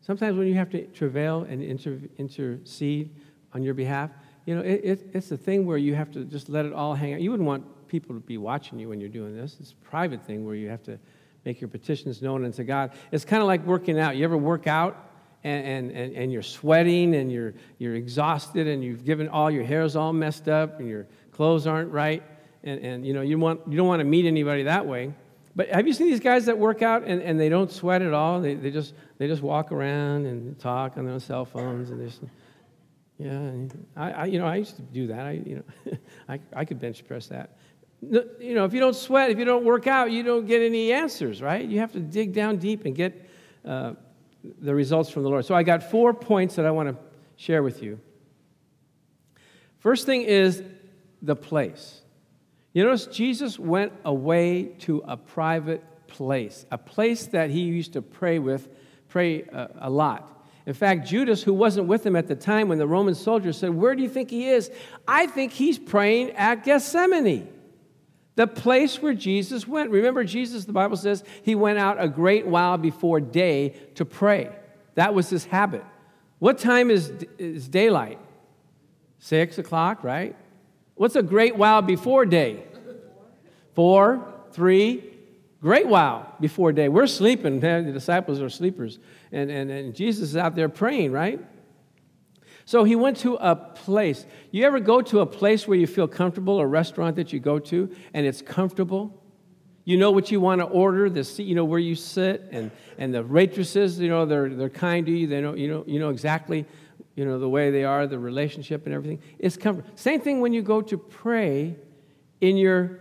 Sometimes 0.00 0.36
when 0.36 0.48
you 0.48 0.54
have 0.54 0.70
to 0.70 0.86
travail 0.86 1.46
and 1.48 1.62
inter- 1.62 2.00
intercede 2.18 3.14
on 3.52 3.62
your 3.62 3.74
behalf, 3.74 4.10
you 4.44 4.54
know, 4.54 4.62
it, 4.62 4.80
it, 4.82 5.10
it's 5.12 5.30
a 5.32 5.36
thing 5.36 5.66
where 5.66 5.78
you 5.78 5.94
have 5.94 6.10
to 6.12 6.24
just 6.24 6.48
let 6.48 6.64
it 6.64 6.72
all 6.72 6.94
hang 6.94 7.14
out. 7.14 7.20
You 7.20 7.30
wouldn't 7.30 7.46
want 7.46 7.64
people 7.88 8.14
to 8.14 8.20
be 8.20 8.38
watching 8.38 8.78
you 8.78 8.88
when 8.88 9.00
you're 9.00 9.08
doing 9.08 9.36
this. 9.36 9.56
It's 9.60 9.72
a 9.72 9.88
private 9.88 10.24
thing 10.24 10.44
where 10.44 10.54
you 10.54 10.68
have 10.68 10.82
to 10.84 10.98
make 11.44 11.60
your 11.60 11.68
petitions 11.68 12.20
known 12.20 12.44
unto 12.44 12.64
God. 12.64 12.92
It's 13.12 13.24
kind 13.24 13.40
of 13.40 13.46
like 13.46 13.64
working 13.64 13.98
out. 13.98 14.16
You 14.16 14.24
ever 14.24 14.36
work 14.36 14.66
out 14.66 15.06
and, 15.44 15.92
and, 15.92 16.16
and, 16.16 16.32
you're 16.32 16.42
sweating 16.42 17.14
and 17.14 17.30
you're, 17.30 17.54
you're 17.78 17.94
exhausted 17.94 18.66
and 18.66 18.82
you've 18.82 19.04
given 19.04 19.28
all 19.28 19.48
your 19.48 19.62
hair's 19.62 19.94
all 19.94 20.12
messed 20.12 20.48
up 20.48 20.80
and 20.80 20.88
your 20.88 21.06
clothes 21.30 21.68
aren't 21.68 21.92
right 21.92 22.22
and, 22.64 22.80
and 22.80 23.06
you 23.06 23.12
know 23.12 23.20
you, 23.20 23.38
want, 23.38 23.60
you 23.68 23.76
don't 23.76 23.86
want 23.86 24.00
to 24.00 24.04
meet 24.04 24.26
anybody 24.26 24.64
that 24.64 24.86
way 24.86 25.14
but 25.54 25.68
have 25.68 25.86
you 25.86 25.92
seen 25.92 26.08
these 26.08 26.20
guys 26.20 26.46
that 26.46 26.58
work 26.58 26.82
out 26.82 27.04
and, 27.04 27.22
and 27.22 27.38
they 27.38 27.48
don't 27.48 27.70
sweat 27.70 28.02
at 28.02 28.12
all 28.12 28.40
they, 28.40 28.54
they, 28.54 28.70
just, 28.70 28.94
they 29.18 29.28
just 29.28 29.42
walk 29.42 29.70
around 29.70 30.26
and 30.26 30.58
talk 30.58 30.96
on 30.96 31.06
their 31.06 31.20
cell 31.20 31.44
phones 31.44 31.90
and 31.90 32.08
just 32.08 32.22
yeah 33.18 33.50
I, 33.96 34.10
I, 34.10 34.24
you 34.26 34.38
know 34.38 34.46
i 34.46 34.56
used 34.56 34.76
to 34.76 34.82
do 34.82 35.06
that 35.08 35.26
i 35.26 35.32
you 35.32 35.56
know 35.56 35.96
I, 36.28 36.40
I 36.52 36.64
could 36.64 36.80
bench 36.80 37.06
press 37.06 37.28
that 37.28 37.56
you 38.40 38.54
know 38.54 38.64
if 38.64 38.72
you 38.72 38.80
don't 38.80 38.96
sweat 38.96 39.30
if 39.30 39.38
you 39.38 39.44
don't 39.44 39.64
work 39.64 39.86
out 39.86 40.10
you 40.10 40.22
don't 40.22 40.46
get 40.46 40.62
any 40.62 40.92
answers 40.92 41.42
right 41.42 41.66
you 41.66 41.80
have 41.80 41.92
to 41.92 42.00
dig 42.00 42.32
down 42.32 42.56
deep 42.56 42.84
and 42.84 42.94
get 42.94 43.28
uh, 43.64 43.94
the 44.60 44.74
results 44.74 45.10
from 45.10 45.22
the 45.22 45.28
Lord. 45.28 45.44
So 45.44 45.54
I 45.54 45.62
got 45.62 45.90
four 45.90 46.14
points 46.14 46.56
that 46.56 46.66
I 46.66 46.70
want 46.70 46.88
to 46.88 46.96
share 47.36 47.62
with 47.62 47.82
you. 47.82 48.00
First 49.78 50.06
thing 50.06 50.22
is 50.22 50.62
the 51.22 51.36
place. 51.36 52.02
You 52.72 52.84
notice 52.84 53.06
Jesus 53.06 53.58
went 53.58 53.92
away 54.04 54.64
to 54.80 55.02
a 55.06 55.16
private 55.16 55.82
place, 56.06 56.66
a 56.70 56.78
place 56.78 57.26
that 57.28 57.50
he 57.50 57.60
used 57.60 57.94
to 57.94 58.02
pray 58.02 58.38
with, 58.38 58.68
pray 59.08 59.42
a, 59.42 59.70
a 59.80 59.90
lot. 59.90 60.32
In 60.66 60.74
fact, 60.74 61.06
Judas, 61.06 61.42
who 61.42 61.54
wasn't 61.54 61.86
with 61.86 62.04
him 62.04 62.16
at 62.16 62.26
the 62.26 62.34
time 62.34 62.68
when 62.68 62.78
the 62.78 62.88
Roman 62.88 63.14
soldiers 63.14 63.56
said, 63.56 63.70
Where 63.70 63.94
do 63.94 64.02
you 64.02 64.08
think 64.08 64.30
he 64.30 64.48
is? 64.48 64.70
I 65.06 65.26
think 65.26 65.52
he's 65.52 65.78
praying 65.78 66.32
at 66.32 66.64
Gethsemane 66.64 67.48
the 68.36 68.46
place 68.46 69.02
where 69.02 69.14
Jesus 69.14 69.66
went. 69.66 69.90
Remember, 69.90 70.22
Jesus, 70.22 70.64
the 70.66 70.72
Bible 70.72 70.96
says, 70.96 71.24
he 71.42 71.54
went 71.54 71.78
out 71.78 71.96
a 71.98 72.06
great 72.08 72.46
while 72.46 72.78
before 72.78 73.18
day 73.18 73.70
to 73.96 74.04
pray. 74.04 74.54
That 74.94 75.14
was 75.14 75.28
his 75.28 75.46
habit. 75.46 75.84
What 76.38 76.58
time 76.58 76.90
is, 76.90 77.12
is 77.38 77.66
daylight? 77.66 78.18
Six 79.18 79.58
o'clock, 79.58 80.04
right? 80.04 80.36
What's 80.94 81.16
a 81.16 81.22
great 81.22 81.56
while 81.56 81.82
before 81.82 82.26
day? 82.26 82.62
Four, 83.74 84.34
three, 84.52 85.02
great 85.62 85.86
while 85.86 86.32
before 86.38 86.72
day. 86.72 86.88
We're 86.88 87.06
sleeping. 87.06 87.60
The 87.60 87.90
disciples 87.92 88.40
are 88.40 88.50
sleepers. 88.50 88.98
And, 89.32 89.50
and, 89.50 89.70
and 89.70 89.94
Jesus 89.94 90.30
is 90.30 90.36
out 90.36 90.54
there 90.54 90.68
praying, 90.68 91.12
right? 91.12 91.40
So 92.66 92.84
he 92.84 92.96
went 92.96 93.16
to 93.18 93.36
a 93.36 93.56
place. 93.56 94.26
You 94.50 94.64
ever 94.64 94.80
go 94.80 95.00
to 95.00 95.20
a 95.20 95.26
place 95.26 95.66
where 95.66 95.78
you 95.78 95.86
feel 95.86 96.06
comfortable, 96.06 96.60
a 96.60 96.66
restaurant 96.66 97.16
that 97.16 97.32
you 97.32 97.40
go 97.40 97.58
to, 97.60 97.90
and 98.12 98.26
it's 98.26 98.42
comfortable? 98.42 99.22
You 99.84 99.96
know 99.96 100.10
what 100.10 100.30
you 100.30 100.40
want 100.40 100.60
to 100.60 100.66
order, 100.66 101.08
the 101.08 101.24
seat, 101.24 101.44
you 101.44 101.54
know 101.54 101.64
where 101.64 101.78
you 101.78 101.94
sit, 101.94 102.48
and, 102.50 102.70
and 102.98 103.14
the 103.14 103.22
waitresses, 103.22 103.98
you 104.00 104.08
know, 104.08 104.26
they're, 104.26 104.50
they're 104.50 104.68
kind 104.68 105.06
to 105.06 105.12
you. 105.12 105.26
They 105.28 105.40
know, 105.40 105.54
you, 105.54 105.68
know, 105.68 105.84
you 105.86 105.98
know 105.98 106.10
exactly 106.10 106.66
you 107.16 107.24
know, 107.24 107.38
the 107.38 107.48
way 107.48 107.70
they 107.70 107.82
are, 107.82 108.06
the 108.06 108.18
relationship 108.18 108.84
and 108.84 108.94
everything. 108.94 109.20
It's 109.38 109.56
comfortable. 109.56 109.90
Same 109.96 110.20
thing 110.20 110.40
when 110.40 110.52
you 110.52 110.62
go 110.62 110.82
to 110.82 110.98
pray 110.98 111.76
in 112.42 112.58
your 112.58 113.00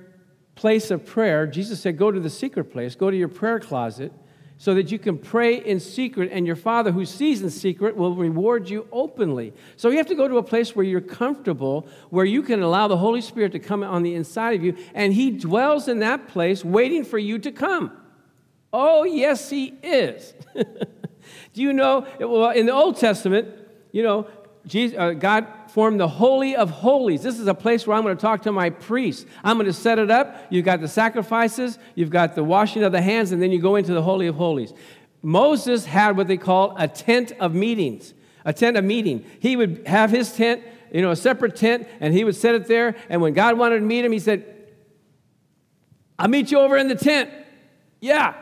place 0.56 0.90
of 0.90 1.06
prayer. 1.06 1.46
Jesus 1.46 1.82
said, 1.82 1.98
go 1.98 2.12
to 2.12 2.20
the 2.20 2.30
secret 2.30 2.72
place, 2.72 2.96
go 2.96 3.12
to 3.12 3.18
your 3.18 3.28
prayer 3.28 3.60
closet, 3.60 4.14
so 4.58 4.74
that 4.74 4.92
you 4.92 4.98
can 4.98 5.18
pray 5.18 5.56
in 5.56 5.80
secret, 5.80 6.30
and 6.32 6.48
your 6.48 6.56
Father 6.56 6.92
who 6.92 7.06
sees 7.06 7.42
in 7.42 7.50
secret 7.50 7.96
will 7.96 8.16
reward 8.16 8.70
you 8.70 8.88
openly. 8.92 9.54
So 9.76 9.90
you 9.90 9.98
have 9.98 10.08
to 10.08 10.16
go 10.16 10.28
to 10.28 10.38
a 10.38 10.44
place 10.44 10.76
where 10.76 10.86
you're 10.86 11.02
comfortable, 11.02 11.88
where 12.10 12.26
you 12.26 12.42
can 12.42 12.62
allow 12.62 12.88
the 12.88 12.98
Holy 12.98 13.22
Spirit 13.22 13.52
to 13.52 13.60
come 13.60 13.84
on 13.84 14.04
the 14.04 14.16
inside 14.16 14.56
of 14.56 14.64
you, 14.64 14.78
and 14.94 15.14
He 15.14 15.32
dwells 15.32 15.88
in 15.88 16.00
that 16.00 16.30
place 16.30 16.64
waiting 16.64 17.04
for 17.04 17.18
you 17.18 17.38
to 17.40 17.52
come. 17.52 17.92
Oh, 18.72 19.04
yes, 19.04 19.50
He 19.50 19.74
is. 19.84 20.34
Do 20.56 21.62
you 21.62 21.74
know? 21.74 22.08
Well, 22.20 22.52
in 22.52 22.66
the 22.66 22.74
Old 22.74 22.98
Testament, 22.98 23.50
you 23.92 24.04
know, 24.04 24.28
Jesus, 24.68 24.98
uh, 24.98 25.12
God 25.12 25.48
formed 25.76 26.00
the 26.00 26.08
Holy 26.08 26.56
of 26.56 26.70
Holies. 26.70 27.22
This 27.22 27.38
is 27.38 27.48
a 27.48 27.54
place 27.54 27.86
where 27.86 27.98
I'm 27.98 28.04
going 28.04 28.16
to 28.16 28.22
talk 28.22 28.44
to 28.44 28.52
my 28.54 28.70
priests. 28.70 29.26
I'm 29.44 29.58
going 29.58 29.66
to 29.66 29.74
set 29.74 30.00
it 30.00 30.10
up. 30.10 30.46
You've 30.50 30.64
got 30.64 30.80
the 30.80 30.88
sacrifices, 30.88 31.78
you've 31.96 32.10
got 32.10 32.34
the 32.34 32.46
washing 32.46 32.82
of 32.84 32.94
the 32.94 33.02
hands, 33.02 33.34
and 33.34 33.42
then 33.42 33.52
you 33.52 33.60
go 33.60 33.76
into 33.76 33.94
the 33.94 34.02
Holy 34.02 34.28
of 34.28 34.36
Holies. 34.36 34.72
Moses 35.22 35.84
had 35.84 36.16
what 36.16 36.30
they 36.30 36.38
call 36.38 36.78
a 36.78 36.88
tent 36.88 37.34
of 37.42 37.54
meetings, 37.54 38.14
a 38.46 38.54
tent 38.54 38.78
of 38.78 38.86
meeting. 38.86 39.26
He 39.42 39.58
would 39.58 39.86
have 39.86 40.12
his 40.12 40.32
tent, 40.32 40.64
you 40.94 41.02
know, 41.02 41.12
a 41.12 41.16
separate 41.18 41.58
tent, 41.58 41.90
and 42.00 42.14
he 42.14 42.24
would 42.24 42.38
set 42.38 42.56
it 42.56 42.68
there. 42.68 42.96
And 43.10 43.22
when 43.22 43.34
God 43.34 43.58
wanted 43.58 43.80
to 43.80 43.86
meet 43.86 44.06
him, 44.06 44.14
he 44.14 44.20
said, 44.20 44.46
I'll 46.18 46.30
meet 46.30 46.52
you 46.52 46.60
over 46.60 46.78
in 46.78 46.88
the 46.88 46.96
tent. 46.96 47.30
Yeah, 48.00 48.34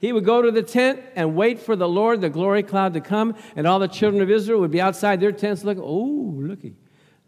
he 0.00 0.12
would 0.12 0.24
go 0.24 0.40
to 0.40 0.50
the 0.50 0.62
tent 0.62 1.00
and 1.14 1.36
wait 1.36 1.60
for 1.60 1.76
the 1.76 1.88
Lord, 1.88 2.22
the 2.22 2.30
glory 2.30 2.62
cloud, 2.62 2.94
to 2.94 3.00
come, 3.00 3.36
and 3.54 3.66
all 3.66 3.78
the 3.78 3.86
children 3.86 4.22
of 4.22 4.30
Israel 4.30 4.60
would 4.60 4.70
be 4.70 4.80
outside 4.80 5.20
their 5.20 5.30
tents 5.30 5.62
looking, 5.62 5.82
oh, 5.84 6.34
looky, 6.36 6.74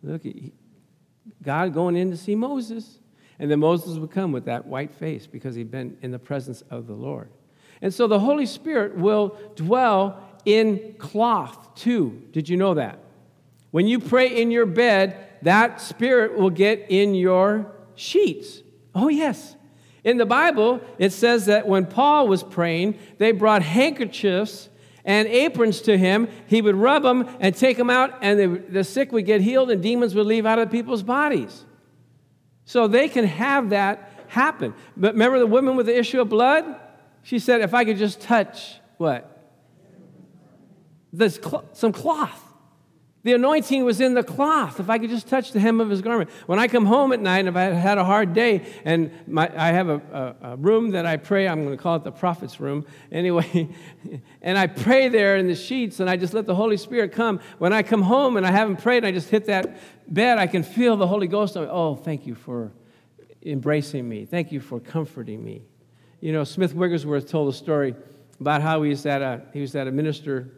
looky. 0.02 0.54
God 1.42 1.74
going 1.74 1.96
in 1.96 2.10
to 2.10 2.16
see 2.16 2.34
Moses. 2.34 2.98
And 3.38 3.50
then 3.50 3.60
Moses 3.60 3.98
would 3.98 4.10
come 4.10 4.32
with 4.32 4.46
that 4.46 4.66
white 4.66 4.94
face 4.94 5.26
because 5.26 5.54
he'd 5.54 5.70
been 5.70 5.98
in 6.00 6.12
the 6.12 6.18
presence 6.18 6.62
of 6.70 6.86
the 6.86 6.94
Lord. 6.94 7.28
And 7.82 7.92
so 7.92 8.06
the 8.06 8.20
Holy 8.20 8.46
Spirit 8.46 8.96
will 8.96 9.36
dwell 9.56 10.22
in 10.44 10.94
cloth 10.98 11.74
too. 11.74 12.22
Did 12.30 12.48
you 12.48 12.56
know 12.56 12.74
that? 12.74 12.98
When 13.70 13.86
you 13.86 13.98
pray 13.98 14.40
in 14.40 14.50
your 14.50 14.66
bed, 14.66 15.28
that 15.42 15.80
spirit 15.80 16.38
will 16.38 16.50
get 16.50 16.86
in 16.88 17.14
your 17.14 17.72
sheets. 17.96 18.62
Oh, 18.94 19.08
yes. 19.08 19.56
In 20.04 20.16
the 20.16 20.26
Bible, 20.26 20.80
it 20.98 21.12
says 21.12 21.46
that 21.46 21.66
when 21.66 21.86
Paul 21.86 22.26
was 22.26 22.42
praying, 22.42 22.98
they 23.18 23.32
brought 23.32 23.62
handkerchiefs 23.62 24.68
and 25.04 25.28
aprons 25.28 25.80
to 25.82 25.96
him. 25.96 26.28
He 26.46 26.60
would 26.60 26.74
rub 26.74 27.02
them 27.04 27.28
and 27.40 27.54
take 27.54 27.76
them 27.76 27.90
out, 27.90 28.18
and 28.20 28.66
the, 28.68 28.84
sick 28.84 29.12
would 29.12 29.26
get 29.26 29.40
healed, 29.40 29.70
and 29.70 29.82
demons 29.82 30.14
would 30.14 30.26
leave 30.26 30.46
out 30.46 30.58
of 30.58 30.70
people's 30.70 31.02
bodies. 31.02 31.64
So 32.64 32.88
they 32.88 33.08
can 33.08 33.24
have 33.24 33.70
that 33.70 34.26
happen. 34.28 34.74
But 34.96 35.14
remember 35.14 35.38
the 35.38 35.46
woman 35.46 35.76
with 35.76 35.86
the 35.86 35.96
issue 35.96 36.20
of 36.20 36.28
blood? 36.28 36.64
She 37.22 37.38
said, 37.38 37.60
if 37.60 37.74
I 37.74 37.84
could 37.84 37.98
just 37.98 38.20
touch 38.20 38.80
what? 38.96 39.28
This 41.12 41.36
cl- 41.42 41.68
some 41.72 41.92
cloth. 41.92 42.41
The 43.24 43.34
anointing 43.34 43.84
was 43.84 44.00
in 44.00 44.14
the 44.14 44.24
cloth. 44.24 44.80
If 44.80 44.90
I 44.90 44.98
could 44.98 45.10
just 45.10 45.28
touch 45.28 45.52
the 45.52 45.60
hem 45.60 45.80
of 45.80 45.88
his 45.88 46.02
garment. 46.02 46.28
When 46.46 46.58
I 46.58 46.66
come 46.66 46.86
home 46.86 47.12
at 47.12 47.20
night, 47.20 47.46
if 47.46 47.54
I 47.54 47.64
had 47.66 47.96
a 47.96 48.04
hard 48.04 48.32
day, 48.34 48.66
and 48.84 49.12
my, 49.28 49.48
I 49.56 49.70
have 49.70 49.88
a, 49.88 50.02
a, 50.42 50.52
a, 50.52 50.56
room 50.56 50.90
that 50.90 51.06
I 51.06 51.18
pray, 51.18 51.46
I'm 51.46 51.64
going 51.64 51.76
to 51.76 51.80
call 51.80 51.94
it 51.94 52.02
the 52.02 52.10
prophet's 52.10 52.58
room 52.58 52.84
anyway, 53.12 53.68
and 54.42 54.58
I 54.58 54.66
pray 54.66 55.08
there 55.08 55.36
in 55.36 55.46
the 55.46 55.54
sheets, 55.54 56.00
and 56.00 56.10
I 56.10 56.16
just 56.16 56.34
let 56.34 56.46
the 56.46 56.54
Holy 56.54 56.76
Spirit 56.76 57.12
come. 57.12 57.38
When 57.58 57.72
I 57.72 57.84
come 57.84 58.02
home 58.02 58.36
and 58.36 58.44
I 58.44 58.50
haven't 58.50 58.82
prayed, 58.82 58.98
and 58.98 59.06
I 59.06 59.12
just 59.12 59.28
hit 59.28 59.46
that 59.46 59.78
bed, 60.12 60.38
I 60.38 60.48
can 60.48 60.64
feel 60.64 60.96
the 60.96 61.06
Holy 61.06 61.28
Ghost. 61.28 61.56
Oh, 61.56 61.94
thank 61.94 62.26
you 62.26 62.34
for 62.34 62.72
embracing 63.44 64.08
me. 64.08 64.24
Thank 64.24 64.50
you 64.50 64.60
for 64.60 64.80
comforting 64.80 65.44
me. 65.44 65.62
You 66.20 66.32
know, 66.32 66.42
Smith 66.42 66.74
Wigglesworth 66.74 67.28
told 67.28 67.52
a 67.52 67.56
story 67.56 67.94
about 68.40 68.62
how 68.62 68.82
he 68.82 68.90
was 68.90 69.06
at 69.06 69.22
a, 69.22 69.42
he 69.52 69.60
was 69.60 69.76
at 69.76 69.86
a 69.86 69.92
minister 69.92 70.50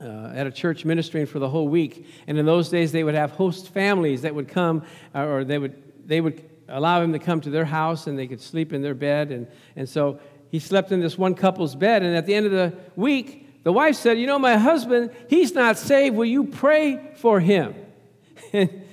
uh, 0.00 0.32
at 0.34 0.46
a 0.46 0.50
church 0.50 0.84
ministering 0.84 1.26
for 1.26 1.38
the 1.38 1.48
whole 1.48 1.68
week. 1.68 2.06
And 2.26 2.38
in 2.38 2.46
those 2.46 2.68
days, 2.68 2.92
they 2.92 3.04
would 3.04 3.14
have 3.14 3.32
host 3.32 3.68
families 3.68 4.22
that 4.22 4.34
would 4.34 4.48
come, 4.48 4.84
uh, 5.14 5.24
or 5.24 5.44
they 5.44 5.58
would, 5.58 6.06
they 6.06 6.20
would 6.20 6.48
allow 6.68 7.02
him 7.02 7.12
to 7.12 7.18
come 7.18 7.40
to 7.42 7.50
their 7.50 7.64
house 7.64 8.06
and 8.06 8.18
they 8.18 8.26
could 8.26 8.40
sleep 8.40 8.72
in 8.72 8.82
their 8.82 8.94
bed. 8.94 9.30
And, 9.30 9.46
and 9.76 9.88
so 9.88 10.20
he 10.50 10.58
slept 10.58 10.92
in 10.92 11.00
this 11.00 11.18
one 11.18 11.34
couple's 11.34 11.74
bed. 11.74 12.02
And 12.02 12.16
at 12.16 12.26
the 12.26 12.34
end 12.34 12.46
of 12.46 12.52
the 12.52 12.74
week, 12.96 13.62
the 13.62 13.72
wife 13.72 13.96
said, 13.96 14.18
You 14.18 14.26
know, 14.26 14.38
my 14.38 14.56
husband, 14.56 15.10
he's 15.28 15.54
not 15.54 15.76
saved. 15.76 16.16
Will 16.16 16.24
you 16.24 16.44
pray 16.44 17.14
for 17.16 17.40
him? 17.40 17.74
and, 18.52 18.84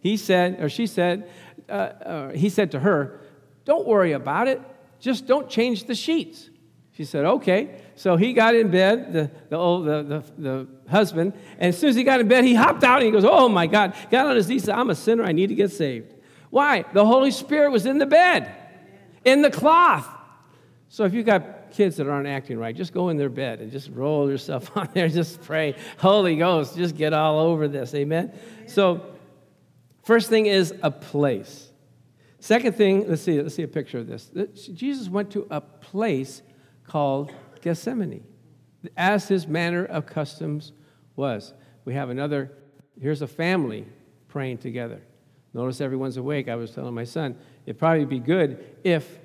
he 0.00 0.16
said, 0.16 0.60
or 0.60 0.68
she 0.68 0.86
said, 0.86 1.30
uh, 1.68 1.72
uh, 1.72 2.28
he 2.30 2.48
said 2.48 2.72
to 2.72 2.80
her, 2.80 3.20
Don't 3.64 3.86
worry 3.86 4.12
about 4.12 4.48
it. 4.48 4.60
Just 5.00 5.26
don't 5.26 5.48
change 5.48 5.84
the 5.84 5.94
sheets. 5.94 6.50
She 6.92 7.04
said, 7.04 7.24
Okay. 7.24 7.80
So 8.02 8.16
he 8.16 8.32
got 8.32 8.56
in 8.56 8.68
bed, 8.68 9.12
the, 9.12 9.30
the, 9.48 9.56
old, 9.56 9.86
the, 9.86 10.02
the, 10.02 10.24
the 10.36 10.66
husband, 10.90 11.34
and 11.56 11.68
as 11.68 11.78
soon 11.78 11.90
as 11.90 11.94
he 11.94 12.02
got 12.02 12.18
in 12.18 12.26
bed, 12.26 12.42
he 12.42 12.52
hopped 12.52 12.82
out 12.82 12.96
and 12.96 13.06
he 13.06 13.12
goes, 13.12 13.24
Oh 13.24 13.48
my 13.48 13.68
God. 13.68 13.94
Got 14.10 14.26
on 14.26 14.34
his 14.34 14.48
knees 14.48 14.64
said, 14.64 14.74
I'm 14.74 14.90
a 14.90 14.94
sinner. 14.96 15.22
I 15.22 15.30
need 15.30 15.50
to 15.50 15.54
get 15.54 15.70
saved. 15.70 16.12
Why? 16.50 16.84
The 16.94 17.06
Holy 17.06 17.30
Spirit 17.30 17.70
was 17.70 17.86
in 17.86 17.98
the 17.98 18.06
bed, 18.06 18.52
in 19.24 19.40
the 19.40 19.52
cloth. 19.52 20.04
So 20.88 21.04
if 21.04 21.14
you've 21.14 21.26
got 21.26 21.70
kids 21.70 21.98
that 21.98 22.08
aren't 22.08 22.26
acting 22.26 22.58
right, 22.58 22.74
just 22.74 22.92
go 22.92 23.08
in 23.10 23.18
their 23.18 23.28
bed 23.28 23.60
and 23.60 23.70
just 23.70 23.88
roll 23.90 24.28
yourself 24.28 24.76
on 24.76 24.88
there. 24.94 25.08
Just 25.08 25.40
pray, 25.42 25.76
Holy 25.98 26.34
Ghost, 26.34 26.76
just 26.76 26.96
get 26.96 27.12
all 27.12 27.38
over 27.38 27.68
this. 27.68 27.94
Amen? 27.94 28.36
So, 28.66 29.14
first 30.02 30.28
thing 30.28 30.46
is 30.46 30.74
a 30.82 30.90
place. 30.90 31.70
Second 32.40 32.74
thing, 32.74 33.08
let's 33.08 33.22
see, 33.22 33.40
let's 33.40 33.54
see 33.54 33.62
a 33.62 33.68
picture 33.68 33.98
of 33.98 34.08
this. 34.08 34.28
Jesus 34.74 35.08
went 35.08 35.30
to 35.30 35.46
a 35.52 35.60
place 35.60 36.42
called 36.88 37.32
Gethsemane, 37.62 38.24
as 38.96 39.28
his 39.28 39.46
manner 39.46 39.84
of 39.84 40.06
customs 40.06 40.72
was. 41.16 41.54
We 41.84 41.94
have 41.94 42.10
another, 42.10 42.52
here's 43.00 43.22
a 43.22 43.26
family 43.26 43.86
praying 44.28 44.58
together. 44.58 45.00
Notice 45.54 45.80
everyone's 45.80 46.16
awake. 46.16 46.48
I 46.48 46.56
was 46.56 46.70
telling 46.70 46.94
my 46.94 47.04
son, 47.04 47.36
it'd 47.66 47.78
probably 47.78 48.04
be 48.04 48.18
good 48.18 48.64
if 48.84 49.18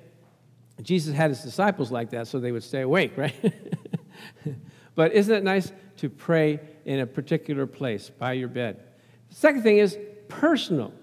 Jesus 0.81 1.15
had 1.15 1.31
his 1.31 1.41
disciples 1.41 1.91
like 1.91 2.11
that 2.11 2.27
so 2.27 2.39
they 2.39 2.51
would 2.51 2.63
stay 2.63 2.81
awake, 2.81 3.13
right? 3.17 3.35
but 4.95 5.13
isn't 5.13 5.33
it 5.33 5.43
nice 5.43 5.71
to 5.97 6.09
pray 6.09 6.59
in 6.85 6.99
a 6.99 7.05
particular 7.05 7.65
place 7.65 8.09
by 8.09 8.33
your 8.33 8.49
bed? 8.49 8.79
The 9.29 9.35
second 9.35 9.63
thing 9.63 9.77
is 9.77 9.97
personal. 10.27 10.93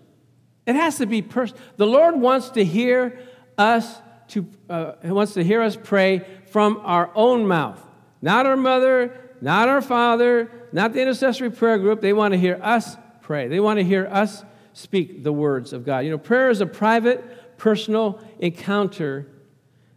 It 0.66 0.77
has 0.77 0.99
to 0.99 1.07
be 1.07 1.23
personal. 1.23 1.62
The 1.77 1.87
Lord 1.87 2.16
wants 2.16 2.51
to 2.51 2.64
hear 2.64 3.18
us 3.59 4.01
to 4.29 4.47
uh, 4.70 4.92
wants 5.05 5.35
to 5.35 5.44
hear 5.44 5.61
us 5.61 5.77
pray 5.83 6.25
from 6.54 6.80
our 6.84 7.10
own 7.16 7.48
mouth, 7.48 7.84
not 8.22 8.46
our 8.46 8.56
mother, 8.56 9.12
not 9.40 9.68
our 9.68 9.82
father, 9.82 10.48
not 10.70 10.92
the 10.92 11.02
intercessory 11.02 11.50
prayer 11.50 11.78
group. 11.78 12.00
They 12.00 12.12
want 12.12 12.30
to 12.30 12.38
hear 12.38 12.60
us 12.62 12.96
pray. 13.22 13.48
They 13.48 13.58
want 13.58 13.80
to 13.80 13.84
hear 13.84 14.06
us 14.06 14.44
speak 14.72 15.24
the 15.24 15.32
words 15.32 15.72
of 15.72 15.84
God. 15.84 16.04
You 16.04 16.12
know, 16.12 16.18
prayer 16.18 16.50
is 16.50 16.60
a 16.60 16.66
private, 16.66 17.58
personal 17.58 18.20
encounter 18.38 19.26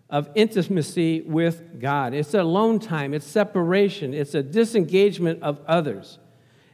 of 0.10 0.32
intimacy 0.34 1.22
with 1.22 1.80
God. 1.80 2.16
It's 2.16 2.34
alone 2.34 2.80
time, 2.80 3.14
it's 3.14 3.28
separation, 3.28 4.16
it's 4.16 4.34
a 4.34 4.42
disengagement 4.42 5.44
of 5.44 5.60
others. 5.68 6.18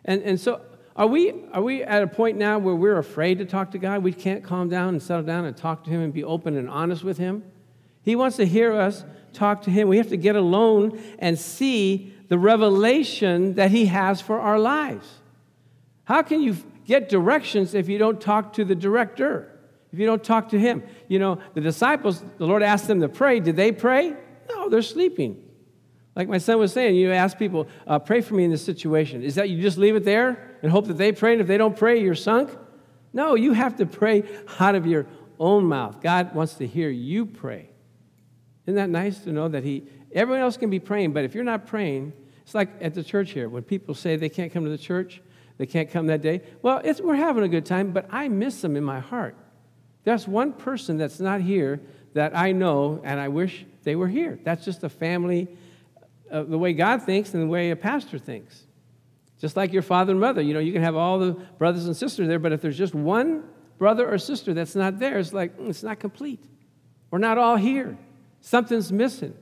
And, 0.05 0.21
and 0.21 0.39
so 0.39 0.61
are 0.95 1.07
we, 1.07 1.43
are 1.51 1.61
we 1.61 1.83
at 1.83 2.01
a 2.01 2.07
point 2.07 2.37
now 2.37 2.57
where 2.57 2.73
we're 2.73 2.99
afraid 2.99 3.39
to 3.39 3.45
talk 3.45 3.71
to 3.71 3.77
God? 3.79 4.01
We 4.01 4.13
can't 4.13 4.45
calm 4.45 4.69
down 4.69 4.93
and 4.93 5.03
settle 5.03 5.23
down 5.23 5.43
and 5.43 5.57
talk 5.57 5.83
to 5.83 5.89
Him 5.89 5.99
and 5.99 6.13
be 6.13 6.23
open 6.23 6.55
and 6.55 6.69
honest 6.69 7.03
with 7.03 7.17
Him? 7.17 7.43
He 8.01 8.15
wants 8.15 8.37
to 8.37 8.45
hear 8.45 8.71
us 8.71 9.03
talk 9.33 9.63
to 9.63 9.71
Him. 9.71 9.87
We 9.87 9.97
have 9.97 10.09
to 10.09 10.17
get 10.17 10.35
alone 10.35 11.01
and 11.19 11.37
see 11.37 12.13
the 12.29 12.37
revelation 12.37 13.55
that 13.55 13.71
He 13.71 13.87
has 13.87 14.21
for 14.21 14.39
our 14.39 14.59
lives. 14.59 15.07
How 16.05 16.21
can 16.21 16.41
you 16.41 16.57
get 16.85 17.09
directions 17.09 17.73
if 17.73 17.87
you 17.87 17.97
don't 17.97 18.19
talk 18.19 18.53
to 18.53 18.65
the 18.65 18.75
director? 18.75 19.49
If 19.91 19.99
you 19.99 20.05
don't 20.05 20.23
talk 20.23 20.49
to 20.49 20.59
Him? 20.59 20.83
You 21.07 21.19
know, 21.19 21.39
the 21.53 21.61
disciples, 21.61 22.23
the 22.37 22.45
Lord 22.45 22.63
asked 22.63 22.87
them 22.87 23.01
to 23.01 23.09
pray. 23.09 23.39
Did 23.39 23.55
they 23.55 23.71
pray? 23.71 24.15
No, 24.49 24.69
they're 24.69 24.81
sleeping. 24.81 25.43
Like 26.15 26.27
my 26.27 26.37
son 26.37 26.59
was 26.59 26.71
saying, 26.71 26.95
you 26.95 27.11
ask 27.11 27.37
people, 27.37 27.67
uh, 27.87 27.99
pray 27.99 28.21
for 28.21 28.35
me 28.35 28.43
in 28.43 28.51
this 28.51 28.63
situation. 28.63 29.23
Is 29.23 29.35
that 29.35 29.49
you 29.49 29.61
just 29.61 29.77
leave 29.77 29.95
it 29.95 30.03
there 30.03 30.57
and 30.61 30.71
hope 30.71 30.87
that 30.87 30.97
they 30.97 31.11
pray? 31.11 31.33
And 31.33 31.41
if 31.41 31.47
they 31.47 31.57
don't 31.57 31.75
pray, 31.75 32.01
you're 32.01 32.15
sunk? 32.15 32.55
No, 33.13 33.35
you 33.35 33.53
have 33.53 33.75
to 33.77 33.85
pray 33.85 34.23
out 34.59 34.75
of 34.75 34.85
your 34.85 35.07
own 35.39 35.65
mouth. 35.65 36.01
God 36.01 36.35
wants 36.35 36.55
to 36.55 36.67
hear 36.67 36.89
you 36.89 37.25
pray. 37.25 37.69
Isn't 38.65 38.75
that 38.75 38.89
nice 38.89 39.19
to 39.19 39.31
know 39.31 39.47
that 39.49 39.63
He, 39.63 39.83
everyone 40.13 40.41
else 40.41 40.57
can 40.57 40.69
be 40.69 40.79
praying, 40.79 41.13
but 41.13 41.23
if 41.23 41.35
you're 41.35 41.43
not 41.43 41.67
praying, 41.67 42.13
it's 42.43 42.55
like 42.55 42.69
at 42.81 42.93
the 42.93 43.03
church 43.03 43.31
here 43.31 43.49
when 43.49 43.63
people 43.63 43.95
say 43.95 44.15
they 44.15 44.29
can't 44.29 44.51
come 44.51 44.63
to 44.63 44.69
the 44.69 44.77
church, 44.77 45.21
they 45.57 45.65
can't 45.65 45.89
come 45.89 46.07
that 46.07 46.21
day. 46.21 46.41
Well, 46.61 46.81
we're 47.01 47.15
having 47.15 47.43
a 47.43 47.47
good 47.47 47.65
time, 47.65 47.91
but 47.91 48.07
I 48.09 48.27
miss 48.27 48.61
them 48.61 48.75
in 48.75 48.83
my 48.83 48.99
heart. 48.99 49.35
There's 50.03 50.27
one 50.27 50.53
person 50.53 50.97
that's 50.97 51.19
not 51.19 51.41
here 51.41 51.79
that 52.13 52.35
I 52.35 52.51
know 52.51 53.01
and 53.03 53.19
I 53.19 53.29
wish 53.29 53.65
they 53.83 53.95
were 53.95 54.07
here. 54.07 54.39
That's 54.43 54.65
just 54.65 54.83
a 54.83 54.89
family 54.89 55.47
uh, 56.31 56.43
the 56.43 56.57
way 56.57 56.73
God 56.73 57.03
thinks 57.03 57.33
and 57.33 57.43
the 57.43 57.47
way 57.47 57.71
a 57.71 57.75
pastor 57.75 58.17
thinks. 58.17 58.63
Just 59.39 59.55
like 59.55 59.73
your 59.73 59.81
father 59.81 60.11
and 60.11 60.19
mother. 60.19 60.41
You 60.41 60.53
know, 60.53 60.59
you 60.59 60.73
can 60.73 60.81
have 60.81 60.95
all 60.95 61.19
the 61.19 61.33
brothers 61.57 61.85
and 61.85 61.95
sisters 61.95 62.27
there, 62.27 62.39
but 62.39 62.51
if 62.51 62.61
there's 62.61 62.77
just 62.77 62.95
one 62.95 63.43
brother 63.77 64.09
or 64.09 64.17
sister 64.17 64.53
that's 64.53 64.75
not 64.75 64.99
there, 64.99 65.19
it's 65.19 65.33
like, 65.33 65.57
mm, 65.57 65.69
it's 65.69 65.83
not 65.83 65.99
complete. 65.99 66.43
We're 67.11 67.19
not 67.19 67.37
all 67.37 67.57
here. 67.57 67.97
Something's 68.45 68.91
missing. 68.91 69.33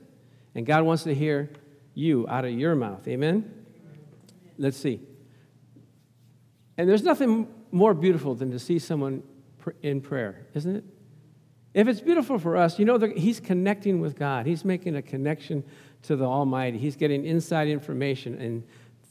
And 0.54 0.64
God 0.64 0.84
wants 0.84 1.02
to 1.02 1.14
hear 1.14 1.50
you 1.92 2.24
out 2.28 2.44
of 2.44 2.52
your 2.52 2.76
mouth. 2.76 3.06
Amen? 3.08 3.52
Let's 4.56 4.76
see. 4.76 5.00
And 6.78 6.88
there's 6.88 7.02
nothing 7.02 7.48
more 7.72 7.94
beautiful 7.94 8.36
than 8.36 8.52
to 8.52 8.60
see 8.60 8.78
someone 8.78 9.24
in 9.82 10.00
prayer, 10.00 10.46
isn't 10.54 10.76
it? 10.76 10.84
If 11.74 11.88
it's 11.88 12.00
beautiful 12.00 12.38
for 12.38 12.56
us, 12.56 12.78
you 12.78 12.84
know, 12.84 12.96
he's 12.98 13.40
connecting 13.40 14.00
with 14.00 14.16
God. 14.16 14.46
He's 14.46 14.64
making 14.64 14.94
a 14.94 15.02
connection 15.02 15.64
to 16.02 16.14
the 16.14 16.24
Almighty. 16.24 16.78
He's 16.78 16.96
getting 16.96 17.24
inside 17.24 17.66
information 17.66 18.40
and 18.40 18.62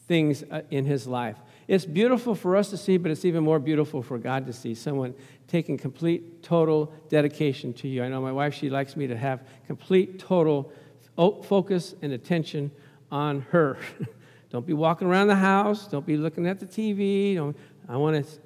things 0.08 0.44
uh, 0.50 0.62
in 0.70 0.86
his 0.86 1.06
life. 1.06 1.38
It's 1.68 1.86
beautiful 1.86 2.36
for 2.36 2.56
us 2.56 2.70
to 2.72 2.78
see, 2.78 2.98
but 2.98 3.12
it's 3.12 3.26
even 3.26 3.44
more 3.44 3.60
beautiful 3.60 4.02
for 4.02 4.18
God 4.18 4.46
to 4.48 4.54
see 4.54 4.74
someone 4.74 5.14
taking 5.48 5.78
complete, 5.78 6.44
total 6.44 6.94
dedication 7.10 7.74
to 7.76 7.88
you. 7.88 8.04
I 8.04 8.10
know 8.10 8.22
my 8.22 8.32
wife, 8.32 8.54
she 8.54 8.70
likes 8.70 8.96
me 8.96 9.08
to 9.08 9.18
have 9.18 9.48
complete, 9.68 10.20
total 10.20 10.72
focus 11.16 11.96
and 12.02 12.14
attention 12.14 12.72
on 13.12 13.42
her. 13.52 13.78
don't 14.50 14.66
be 14.66 14.74
walking 14.74 15.08
around 15.08 15.28
the 15.28 15.36
house. 15.36 15.88
Don't 15.88 16.06
be 16.06 16.18
looking 16.18 16.48
at 16.48 16.60
the 16.60 16.66
TV. 16.66 17.36
Don't, 17.36 17.56
I 17.88 17.98
want 17.98 18.16
it, 18.16 18.40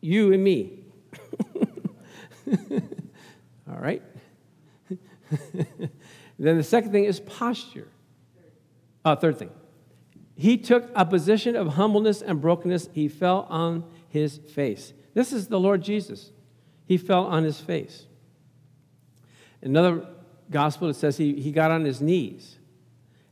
you 0.00 0.32
and 0.32 0.42
me. 0.42 0.84
All 3.68 3.78
right? 3.78 4.02
then 6.38 6.56
the 6.56 6.62
second 6.62 6.92
thing 6.92 7.04
is 7.04 7.20
posture. 7.20 7.88
Uh, 9.04 9.16
third 9.16 9.38
thing, 9.38 9.50
he 10.40 10.56
took 10.56 10.90
a 10.94 11.04
position 11.04 11.54
of 11.54 11.74
humbleness 11.74 12.22
and 12.22 12.40
brokenness. 12.40 12.88
He 12.94 13.08
fell 13.08 13.46
on 13.50 13.84
his 14.08 14.38
face. 14.38 14.94
This 15.12 15.34
is 15.34 15.48
the 15.48 15.60
Lord 15.60 15.82
Jesus. 15.82 16.32
He 16.86 16.96
fell 16.96 17.26
on 17.26 17.44
his 17.44 17.60
face. 17.60 18.06
Another 19.60 20.06
gospel 20.50 20.88
that 20.88 20.94
says 20.94 21.18
he, 21.18 21.34
he 21.34 21.52
got 21.52 21.70
on 21.70 21.84
his 21.84 22.00
knees. 22.00 22.58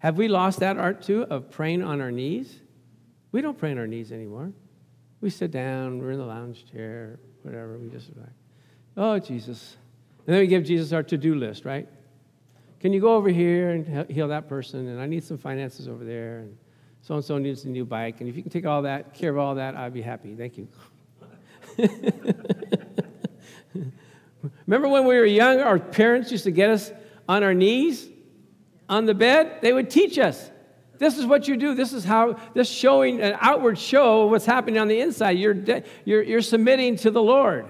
Have 0.01 0.19
we 0.19 0.29
lost 0.29 0.61
that 0.61 0.77
art 0.77 1.01
too 1.01 1.23
of 1.25 1.51
praying 1.51 1.83
on 1.83 2.03
our 2.03 2.13
knees? 2.13 2.61
We 3.33 3.41
don't 3.41 3.57
pray 3.57 3.71
on 3.71 3.79
our 3.79 3.87
knees 3.87 4.13
anymore. 4.13 4.53
We 5.23 5.31
sit 5.31 5.51
down, 5.51 6.01
we're 6.01 6.11
in 6.11 6.19
the 6.19 6.27
lounge 6.27 6.71
chair, 6.71 7.19
whatever. 7.43 7.79
We 7.79 7.89
just 7.89 8.15
like, 8.19 8.29
oh, 8.99 9.19
Jesus. 9.19 9.79
And 10.27 10.35
then 10.35 10.43
we 10.43 10.47
give 10.47 10.65
Jesus 10.65 10.93
our 10.93 11.03
to 11.05 11.17
do 11.17 11.35
list, 11.35 11.65
right? 11.65 11.89
Can 12.81 12.93
you 12.93 13.01
go 13.01 13.15
over 13.15 13.31
here 13.31 13.71
and 13.71 14.11
heal 14.11 14.29
that 14.29 14.47
person? 14.47 14.89
And 14.89 15.01
I 15.01 15.07
need 15.07 15.25
some 15.25 15.39
finances 15.39 15.89
over 15.89 16.05
there. 16.05 16.41
And 16.41 16.59
so 17.03 17.15
and 17.15 17.25
so 17.25 17.39
needs 17.39 17.65
a 17.65 17.69
new 17.69 17.85
bike. 17.85 18.21
And 18.21 18.29
if 18.29 18.37
you 18.37 18.43
can 18.43 18.51
take 18.51 18.67
all 18.67 18.83
that, 18.83 19.15
care 19.15 19.31
of 19.31 19.39
all 19.39 19.55
that, 19.55 19.75
I'd 19.75 19.95
be 19.95 20.03
happy. 20.03 20.35
Thank 20.35 20.59
you. 20.59 20.69
Remember 24.67 24.89
when 24.89 25.07
we 25.07 25.17
were 25.17 25.25
young, 25.25 25.61
our 25.61 25.79
parents 25.79 26.31
used 26.31 26.45
to 26.45 26.51
get 26.51 26.71
us 26.71 26.93
on 27.29 27.43
our 27.43 27.55
knees 27.55 28.09
on 28.89 29.07
the 29.07 29.15
bed? 29.15 29.61
They 29.63 29.73
would 29.73 29.91
teach 29.91 30.19
us. 30.19 30.51
This 30.99 31.17
is 31.17 31.27
what 31.27 31.47
you 31.47 31.57
do. 31.57 31.75
This 31.75 31.93
is 31.93 32.05
how, 32.05 32.39
this 32.55 32.69
showing 32.69 33.21
an 33.21 33.37
outward 33.41 33.79
show 33.79 34.25
of 34.25 34.31
what's 34.31 34.47
happening 34.47 34.79
on 34.79 34.89
the 34.89 35.01
inside. 35.01 35.39
You're, 35.39 35.55
de- 35.55 35.85
you're, 36.05 36.23
you're 36.23 36.43
submitting 36.43 36.97
to 36.97 37.11
the 37.11 37.23
Lord. 37.23 37.67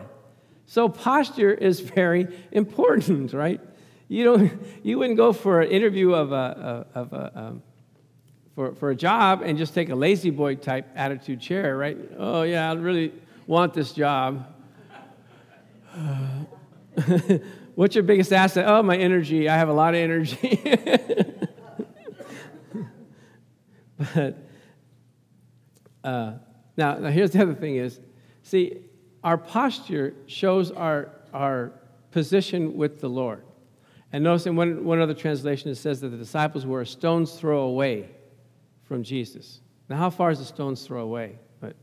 So 0.66 0.88
posture 0.88 1.52
is 1.52 1.80
very 1.80 2.28
important, 2.52 3.32
right? 3.34 3.60
You, 4.08 4.24
don't, 4.24 4.62
you 4.82 4.98
wouldn't 4.98 5.18
go 5.18 5.32
for 5.32 5.60
an 5.60 5.70
interview 5.70 6.14
of 6.14 6.32
a, 6.32 6.86
of 6.94 7.12
a 7.12 7.32
um, 7.34 7.62
for, 8.58 8.74
for 8.74 8.90
a 8.90 8.96
job 8.96 9.42
and 9.44 9.56
just 9.56 9.72
take 9.72 9.88
a 9.88 9.94
lazy 9.94 10.30
boy 10.30 10.56
type 10.56 10.88
attitude 10.96 11.40
chair, 11.40 11.76
right? 11.76 11.96
Oh, 12.18 12.42
yeah, 12.42 12.68
I 12.68 12.74
really 12.74 13.12
want 13.46 13.72
this 13.72 13.92
job. 13.92 14.52
What's 17.76 17.94
your 17.94 18.02
biggest 18.02 18.32
asset? 18.32 18.64
Oh, 18.66 18.82
my 18.82 18.96
energy. 18.96 19.48
I 19.48 19.56
have 19.56 19.68
a 19.68 19.72
lot 19.72 19.94
of 19.94 20.00
energy. 20.00 20.60
but 24.14 24.36
uh, 26.02 26.32
now, 26.76 26.98
now, 26.98 27.10
here's 27.10 27.30
the 27.30 27.40
other 27.40 27.54
thing 27.54 27.76
is, 27.76 28.00
see, 28.42 28.78
our 29.22 29.38
posture 29.38 30.14
shows 30.26 30.72
our, 30.72 31.10
our 31.32 31.74
position 32.10 32.76
with 32.76 33.00
the 33.00 33.08
Lord. 33.08 33.44
And 34.12 34.24
notice 34.24 34.46
in 34.46 34.56
one, 34.56 34.84
one 34.84 35.00
other 35.00 35.14
translation, 35.14 35.70
it 35.70 35.76
says 35.76 36.00
that 36.00 36.08
the 36.08 36.16
disciples 36.16 36.66
were 36.66 36.80
a 36.80 36.86
stone's 36.86 37.34
throw 37.34 37.60
away 37.60 38.08
from 38.88 39.02
Jesus. 39.02 39.60
Now, 39.88 39.96
how 39.96 40.10
far 40.10 40.30
is 40.30 40.40
a 40.40 40.44
stone's 40.44 40.82
throw 40.84 41.02
away? 41.02 41.38
But 41.60 41.76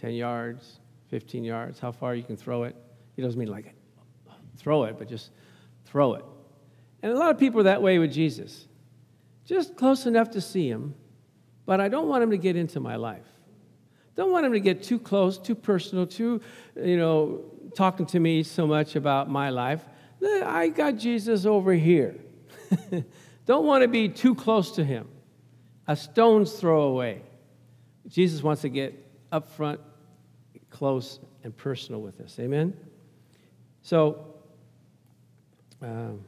10 0.00 0.12
yards, 0.12 0.78
15 1.08 1.42
yards? 1.42 1.80
How 1.80 1.90
far 1.90 2.14
you 2.14 2.22
can 2.22 2.36
throw 2.36 2.64
it? 2.64 2.76
He 3.16 3.22
doesn't 3.22 3.38
mean 3.38 3.50
like 3.50 3.74
throw 4.56 4.84
it, 4.84 4.98
but 4.98 5.08
just 5.08 5.30
throw 5.86 6.14
it. 6.14 6.24
And 7.02 7.12
a 7.12 7.16
lot 7.16 7.30
of 7.30 7.38
people 7.38 7.60
are 7.60 7.64
that 7.64 7.82
way 7.82 7.98
with 7.98 8.12
Jesus. 8.12 8.68
Just 9.44 9.76
close 9.76 10.06
enough 10.06 10.30
to 10.32 10.40
see 10.40 10.68
him, 10.68 10.94
but 11.64 11.80
I 11.80 11.88
don't 11.88 12.08
want 12.08 12.22
him 12.22 12.30
to 12.30 12.38
get 12.38 12.56
into 12.56 12.80
my 12.80 12.96
life. 12.96 13.26
Don't 14.16 14.32
want 14.32 14.46
him 14.46 14.52
to 14.52 14.60
get 14.60 14.82
too 14.82 14.98
close, 14.98 15.38
too 15.38 15.54
personal, 15.54 16.06
too, 16.06 16.40
you 16.74 16.96
know, 16.96 17.44
talking 17.74 18.06
to 18.06 18.20
me 18.20 18.42
so 18.42 18.66
much 18.66 18.96
about 18.96 19.30
my 19.30 19.50
life. 19.50 19.82
I 20.24 20.68
got 20.68 20.96
Jesus 20.96 21.44
over 21.44 21.72
here. 21.74 22.16
Don't 23.46 23.66
want 23.66 23.82
to 23.82 23.88
be 23.88 24.08
too 24.08 24.34
close 24.34 24.72
to 24.72 24.84
him. 24.84 25.08
A 25.88 25.96
stone's 25.96 26.52
throw 26.52 26.82
away. 26.82 27.22
Jesus 28.08 28.42
wants 28.42 28.62
to 28.62 28.68
get 28.68 28.94
up 29.32 29.48
front, 29.48 29.80
close, 30.70 31.20
and 31.42 31.56
personal 31.56 32.00
with 32.00 32.20
us. 32.20 32.36
Amen? 32.38 32.76
So, 33.82 34.24
um, 35.82 36.20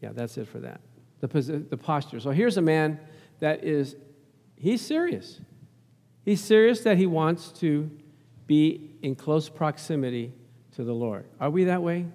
yeah, 0.00 0.10
that's 0.12 0.36
it 0.36 0.48
for 0.48 0.58
that. 0.60 0.80
The, 1.20 1.28
the 1.70 1.76
posture. 1.76 2.18
So 2.18 2.30
here's 2.30 2.56
a 2.56 2.62
man 2.62 2.98
that 3.38 3.62
is, 3.62 3.94
he's 4.56 4.80
serious. 4.80 5.40
He's 6.24 6.40
serious 6.40 6.80
that 6.80 6.96
he 6.96 7.06
wants 7.06 7.52
to 7.60 7.90
be 8.46 8.90
in 9.02 9.14
close 9.14 9.48
proximity 9.48 10.32
to 10.74 10.84
the 10.84 10.92
Lord. 10.92 11.26
Are 11.40 11.50
we 11.50 11.64
that 11.64 11.82
way? 11.82 12.06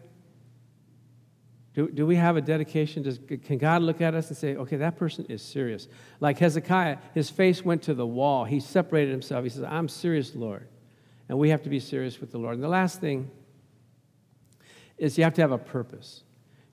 Do, 1.78 1.88
do 1.88 2.08
we 2.08 2.16
have 2.16 2.38
a 2.38 2.42
dedication? 2.42 3.04
Does, 3.04 3.20
can 3.46 3.60
God 3.60 3.84
look 3.84 4.02
at 4.02 4.16
us 4.16 4.30
and 4.30 4.36
say, 4.36 4.56
okay, 4.56 4.78
that 4.78 4.98
person 4.98 5.28
is 5.30 5.44
serious? 5.44 5.88
Like 6.20 6.40
Hezekiah, 6.40 6.98
his 7.14 7.30
face 7.30 7.64
went 7.64 7.84
to 7.84 7.94
the 7.94 8.06
wall. 8.06 8.46
He 8.46 8.60
separated 8.60 9.12
himself. 9.12 9.44
He 9.44 9.52
says, 9.52 9.62
I'm 9.62 9.88
serious, 9.88 10.34
Lord. 10.34 10.68
And 11.30 11.38
we 11.38 11.50
have 11.52 11.62
to 11.62 11.70
be 11.70 11.80
serious 11.80 12.20
with 12.20 12.32
the 12.32 12.40
Lord. 12.40 12.56
And 12.56 12.64
the 12.64 12.68
last 12.68 13.00
thing 13.00 13.30
is 14.98 15.20
you 15.20 15.24
have 15.24 15.36
to 15.36 15.42
have 15.42 15.52
a 15.52 15.60
purpose. 15.60 16.24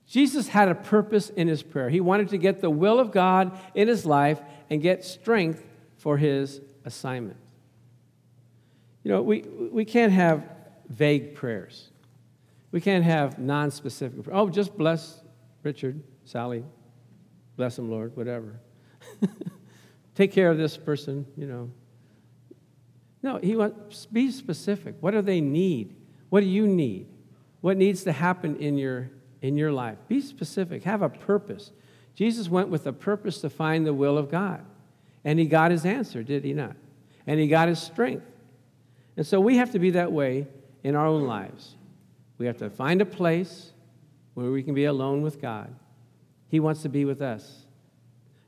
Jesus 0.07 0.47
had 0.47 0.69
a 0.69 0.75
purpose 0.75 1.29
in 1.29 1.47
his 1.47 1.61
prayer. 1.61 1.89
He 1.91 2.01
wanted 2.01 2.29
to 2.29 2.39
get 2.39 2.59
the 2.59 2.71
will 2.71 2.99
of 2.99 3.11
God 3.11 3.55
in 3.75 3.87
his 3.87 4.07
life 4.07 4.41
and 4.71 4.81
get 4.81 5.05
strength 5.05 5.63
for 5.97 6.17
his 6.17 6.61
assignment. 6.83 7.37
You 9.03 9.11
know, 9.11 9.21
we, 9.21 9.41
we 9.71 9.85
can't 9.85 10.13
have 10.13 10.49
vague 10.89 11.35
prayers. 11.35 11.91
We 12.71 12.81
can't 12.81 13.03
have 13.03 13.39
non 13.39 13.71
specific. 13.71 14.25
Oh, 14.31 14.49
just 14.49 14.77
bless 14.77 15.21
Richard, 15.63 16.01
Sally, 16.25 16.63
bless 17.55 17.77
him, 17.77 17.89
Lord, 17.89 18.15
whatever. 18.15 18.59
Take 20.15 20.31
care 20.31 20.49
of 20.49 20.57
this 20.57 20.77
person, 20.77 21.25
you 21.35 21.47
know. 21.47 21.71
No, 23.23 23.37
he 23.37 23.55
wants 23.55 24.05
be 24.05 24.29
specific. 24.31 24.95
What 24.99 25.11
do 25.11 25.21
they 25.21 25.41
need? 25.41 25.95
What 26.29 26.41
do 26.41 26.45
you 26.45 26.67
need? 26.67 27.07
What 27.61 27.77
needs 27.77 28.03
to 28.03 28.11
happen 28.11 28.57
in 28.57 28.77
your 28.77 29.09
in 29.41 29.57
your 29.57 29.71
life? 29.71 29.97
Be 30.07 30.21
specific. 30.21 30.83
Have 30.83 31.01
a 31.01 31.09
purpose. 31.09 31.71
Jesus 32.13 32.47
went 32.49 32.69
with 32.69 32.87
a 32.87 32.93
purpose 32.93 33.41
to 33.41 33.49
find 33.49 33.85
the 33.85 33.93
will 33.93 34.17
of 34.17 34.29
God. 34.29 34.63
And 35.23 35.39
he 35.39 35.45
got 35.45 35.71
his 35.71 35.85
answer, 35.85 36.23
did 36.23 36.45
he 36.45 36.53
not? 36.53 36.75
And 37.27 37.39
he 37.39 37.47
got 37.47 37.67
his 37.67 37.79
strength. 37.79 38.25
And 39.17 39.25
so 39.25 39.39
we 39.39 39.57
have 39.57 39.71
to 39.71 39.79
be 39.79 39.91
that 39.91 40.11
way 40.11 40.47
in 40.83 40.95
our 40.95 41.07
own 41.07 41.23
lives. 41.25 41.75
We 42.37 42.45
have 42.45 42.57
to 42.57 42.69
find 42.69 43.01
a 43.01 43.05
place 43.05 43.71
where 44.33 44.51
we 44.51 44.61
can 44.63 44.73
be 44.73 44.85
alone 44.85 45.21
with 45.21 45.41
God. 45.41 45.73
He 46.49 46.59
wants 46.59 46.81
to 46.83 46.89
be 46.89 47.05
with 47.05 47.21
us. 47.21 47.65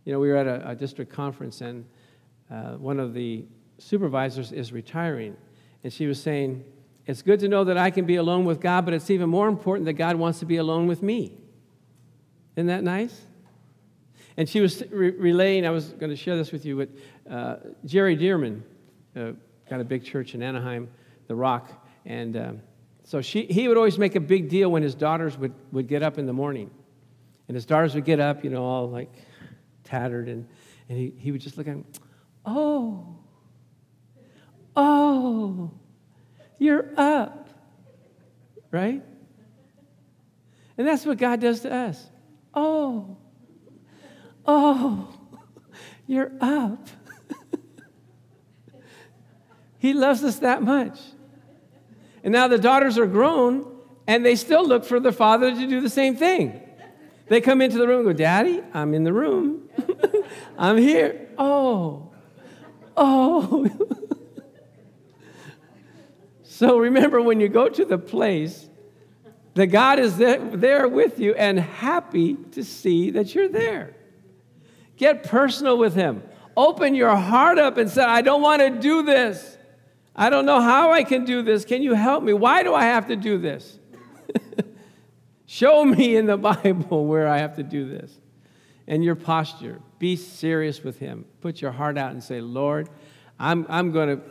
You 0.06 0.14
know, 0.14 0.20
we 0.20 0.30
were 0.30 0.38
at 0.38 0.48
a, 0.48 0.70
a 0.70 0.76
district 0.76 1.12
conference, 1.12 1.62
and 1.62 1.86
uh, 2.52 2.74
one 2.74 3.00
of 3.00 3.14
the 3.14 3.46
supervisors 3.78 4.52
is 4.52 4.72
retiring, 4.72 5.36
and 5.84 5.92
she 5.92 6.06
was 6.06 6.22
saying, 6.22 6.64
It's 7.06 7.22
good 7.22 7.40
to 7.42 7.48
know 7.48 7.64
that 7.64 7.78
I 7.78 7.90
can 7.90 8.06
be 8.06 8.16
alone 8.16 8.46
with 8.46 8.60
God, 8.60 8.86
but 8.86 8.94
it's 8.94 9.10
even 9.10 9.30
more 9.30 9.48
important 9.48 9.86
that 9.86 9.94
God 9.94 10.16
wants 10.16 10.40
to 10.40 10.46
be 10.46 10.58
alone 10.58 10.88
with 10.88 11.02
me. 11.02 11.38
Isn't 12.56 12.68
that 12.68 12.84
nice? 12.84 13.22
And 14.38 14.48
she 14.48 14.60
was 14.60 14.84
re- 14.92 15.12
relaying, 15.12 15.66
I 15.66 15.72
was 15.72 15.90
going 15.90 16.10
to 16.10 16.16
share 16.16 16.38
this 16.38 16.52
with 16.52 16.66
you, 16.66 16.78
but 16.78 16.90
uh, 17.32 17.56
Jerry 17.86 18.16
Dirmann 18.16 18.64
uh, 19.16 19.32
got 19.70 19.82
a 19.82 19.84
big 19.84 20.04
church 20.04 20.36
in 20.36 20.44
Anaheim, 20.44 20.90
The 21.28 21.36
Rock, 21.36 21.70
and 22.06 22.38
um, 22.38 22.62
so 23.08 23.22
she, 23.22 23.46
he 23.46 23.70
would 23.70 23.78
always 23.78 23.98
make 23.98 24.16
a 24.16 24.20
big 24.20 24.50
deal 24.50 24.70
when 24.70 24.84
his 24.84 24.94
daughters 24.94 25.38
would, 25.38 25.54
would 25.72 25.88
get 25.88 26.04
up 26.04 26.18
in 26.18 26.26
the 26.26 26.34
morning. 26.34 26.70
And 27.48 27.56
his 27.56 27.66
daughters 27.66 27.96
would 27.96 28.04
get 28.04 28.20
up, 28.20 28.44
you 28.44 28.50
know, 28.50 28.66
all 28.66 28.90
like 28.90 29.10
tattered, 29.86 30.28
and, 30.28 30.46
and 30.90 30.98
he, 30.98 31.14
he 31.18 31.32
would 31.32 31.40
just 31.40 31.58
look 31.58 31.68
at 31.68 31.72
them, 31.72 31.86
oh, 32.46 33.16
oh, 34.76 35.72
you're 36.60 36.90
up, 36.98 37.48
right? 38.72 39.02
And 40.78 40.86
that's 40.86 41.06
what 41.06 41.18
God 41.18 41.40
does 41.40 41.62
to 41.62 41.74
us. 41.74 42.06
Oh, 42.54 43.16
Oh, 44.48 45.14
you're 46.08 46.32
up. 46.40 46.88
he 49.78 49.94
loves 49.94 50.24
us 50.24 50.40
that 50.40 50.64
much. 50.64 50.98
And 52.24 52.34
now 52.34 52.48
the 52.48 52.58
daughters 52.58 52.98
are 52.98 53.06
grown, 53.06 53.66
and 54.08 54.26
they 54.26 54.36
still 54.36 54.66
look 54.68 54.86
for 54.86 55.00
their 55.00 55.12
father 55.12 55.52
to 55.52 55.68
do 55.68 55.82
the 55.82 55.90
same 55.90 56.16
thing. 56.16 56.62
They 57.28 57.42
come 57.42 57.62
into 57.62 57.78
the 57.78 57.88
room 57.88 58.08
and 58.08 58.08
go, 58.08 58.14
Daddy, 58.14 58.62
I'm 58.74 58.94
in 58.94 59.04
the 59.04 59.14
room. 59.14 59.70
I'm 60.58 60.78
here. 60.78 61.30
Oh, 61.38 62.12
oh. 62.96 63.70
so 66.44 66.78
remember 66.78 67.22
when 67.22 67.40
you 67.40 67.50
go 67.50 67.68
to 67.68 67.84
the 67.84 67.98
place, 67.98 68.68
that 69.58 69.68
God 69.68 69.98
is 69.98 70.18
there 70.18 70.88
with 70.88 71.20
you 71.20 71.34
and 71.34 71.60
happy 71.60 72.36
to 72.52 72.64
see 72.64 73.10
that 73.12 73.34
you're 73.34 73.50
there. 73.50 73.96
Get 74.98 75.24
personal 75.24 75.80
with 75.80 75.96
Him. 75.96 76.22
Open 76.56 76.94
your 76.94 77.16
heart 77.16 77.58
up 77.58 77.78
and 77.78 77.90
say, 77.90 78.04
I 78.04 78.22
don't 78.22 78.44
want 78.44 78.62
to 78.62 78.70
do 78.70 79.02
this. 79.02 79.57
I 80.18 80.32
don't 80.32 80.46
know 80.46 80.60
how 80.60 80.92
I 80.92 81.04
can 81.04 81.26
do 81.26 81.44
this. 81.44 81.64
Can 81.64 81.84
you 81.84 81.94
help 81.94 82.24
me? 82.24 82.34
Why 82.34 82.64
do 82.64 82.74
I 82.74 82.86
have 82.86 83.08
to 83.08 83.16
do 83.16 83.38
this? 83.38 83.78
Show 85.46 85.86
me 85.86 86.16
in 86.16 86.26
the 86.26 86.38
Bible 86.64 87.06
where 87.06 87.28
I 87.28 87.38
have 87.38 87.56
to 87.58 87.64
do 87.64 87.88
this. 87.88 88.12
And 88.88 89.04
your 89.04 89.16
posture, 89.16 89.80
be 90.00 90.16
serious 90.16 90.84
with 90.84 90.98
Him. 90.98 91.26
Put 91.42 91.62
your 91.62 91.72
heart 91.72 91.98
out 91.98 92.12
and 92.12 92.24
say, 92.24 92.42
Lord, 92.42 92.90
I'm, 93.40 93.66
I'm 93.70 93.92
going 93.92 94.18
to 94.18 94.24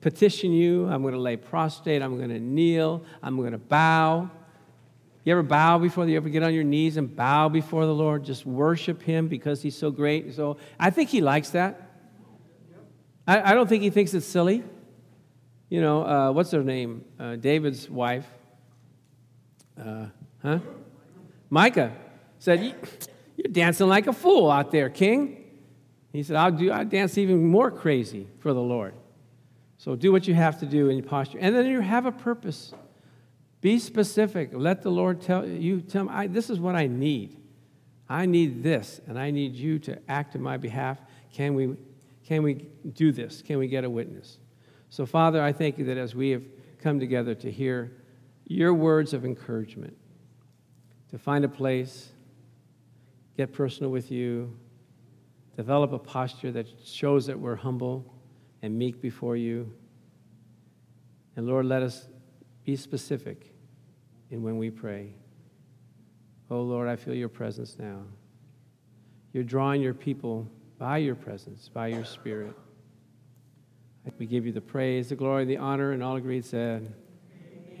petition 0.00 0.52
you. 0.52 0.88
I'm 0.88 1.02
going 1.02 1.14
to 1.14 1.20
lay 1.20 1.36
prostrate. 1.36 2.02
I'm 2.02 2.16
going 2.16 2.30
to 2.30 2.40
kneel. 2.40 3.04
I'm 3.22 3.36
going 3.36 3.52
to 3.52 3.58
bow. 3.58 4.30
You 5.24 5.32
ever 5.32 5.42
bow 5.42 5.78
before 5.78 6.06
you 6.06 6.16
ever 6.16 6.30
get 6.30 6.42
on 6.42 6.54
your 6.54 6.64
knees 6.64 6.96
and 6.96 7.14
bow 7.14 7.48
before 7.48 7.84
the 7.84 7.94
Lord? 7.94 8.24
Just 8.24 8.46
worship 8.46 9.02
Him 9.02 9.28
because 9.28 9.62
He's 9.62 9.76
so 9.76 9.90
great. 9.90 10.34
So 10.34 10.56
I 10.80 10.90
think 10.90 11.10
He 11.10 11.20
likes 11.20 11.50
that. 11.50 11.82
I, 13.26 13.52
I 13.52 13.54
don't 13.54 13.68
think 13.68 13.82
He 13.82 13.90
thinks 13.90 14.14
it's 14.14 14.26
silly. 14.26 14.64
You 15.68 15.80
know, 15.80 16.06
uh, 16.06 16.32
what's 16.32 16.50
her 16.52 16.64
name? 16.64 17.04
Uh, 17.18 17.36
David's 17.36 17.90
wife. 17.90 18.26
Uh, 19.78 20.06
huh? 20.42 20.58
Michal 21.50 21.90
said, 22.38 22.74
You're 23.36 23.52
dancing 23.52 23.88
like 23.88 24.06
a 24.06 24.12
fool 24.12 24.50
out 24.50 24.72
there, 24.72 24.88
king. 24.88 25.44
He 26.12 26.22
said, 26.22 26.36
I'll, 26.36 26.50
do, 26.50 26.70
I'll 26.70 26.84
dance 26.84 27.18
even 27.18 27.46
more 27.46 27.70
crazy 27.70 28.26
for 28.38 28.52
the 28.54 28.60
Lord. 28.60 28.94
So 29.76 29.94
do 29.94 30.10
what 30.10 30.26
you 30.26 30.34
have 30.34 30.58
to 30.60 30.66
do 30.66 30.88
in 30.88 30.98
your 30.98 31.06
posture. 31.06 31.38
And 31.40 31.54
then 31.54 31.66
you 31.66 31.80
have 31.80 32.06
a 32.06 32.12
purpose. 32.12 32.72
Be 33.60 33.78
specific. 33.78 34.50
Let 34.52 34.82
the 34.82 34.90
Lord 34.90 35.20
tell 35.20 35.46
you, 35.46 35.80
tell 35.80 36.04
me, 36.04 36.10
I, 36.12 36.26
this 36.26 36.50
is 36.50 36.58
what 36.58 36.74
I 36.74 36.86
need. 36.86 37.36
I 38.08 38.24
need 38.24 38.62
this, 38.62 39.00
and 39.06 39.18
I 39.18 39.30
need 39.30 39.54
you 39.54 39.78
to 39.80 39.98
act 40.08 40.34
in 40.34 40.40
my 40.40 40.56
behalf. 40.56 40.98
Can 41.32 41.54
we, 41.54 41.76
can 42.24 42.42
we 42.42 42.66
do 42.94 43.12
this? 43.12 43.42
Can 43.42 43.58
we 43.58 43.68
get 43.68 43.84
a 43.84 43.90
witness? 43.90 44.38
So, 44.90 45.04
Father, 45.06 45.42
I 45.42 45.52
thank 45.52 45.78
you 45.78 45.84
that 45.86 45.98
as 45.98 46.14
we 46.14 46.30
have 46.30 46.42
come 46.80 46.98
together 46.98 47.34
to 47.34 47.50
hear 47.50 47.92
your 48.46 48.72
words 48.72 49.12
of 49.12 49.24
encouragement, 49.24 49.96
to 51.10 51.18
find 51.18 51.44
a 51.44 51.48
place, 51.48 52.10
get 53.36 53.52
personal 53.52 53.90
with 53.90 54.10
you, 54.10 54.56
develop 55.56 55.92
a 55.92 55.98
posture 55.98 56.50
that 56.52 56.66
shows 56.84 57.26
that 57.26 57.38
we're 57.38 57.56
humble 57.56 58.14
and 58.62 58.78
meek 58.78 59.00
before 59.00 59.36
you. 59.36 59.72
And 61.36 61.46
Lord, 61.46 61.66
let 61.66 61.82
us 61.82 62.08
be 62.64 62.76
specific 62.76 63.54
in 64.30 64.42
when 64.42 64.56
we 64.58 64.70
pray. 64.70 65.14
Oh 66.50 66.62
Lord, 66.62 66.88
I 66.88 66.96
feel 66.96 67.14
your 67.14 67.28
presence 67.28 67.76
now. 67.78 68.00
You're 69.32 69.44
drawing 69.44 69.82
your 69.82 69.94
people 69.94 70.48
by 70.78 70.98
your 70.98 71.14
presence, 71.14 71.68
by 71.68 71.88
your 71.88 72.04
spirit. 72.04 72.54
We 74.18 74.26
give 74.26 74.46
you 74.46 74.52
the 74.52 74.60
praise, 74.60 75.08
the 75.08 75.16
glory, 75.16 75.44
the 75.44 75.58
honor, 75.58 75.92
and 75.92 76.02
all 76.02 76.16
agreed 76.16 76.44
said, 76.44 76.94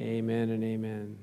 amen 0.00 0.50
and 0.50 0.64
amen. 0.64 1.18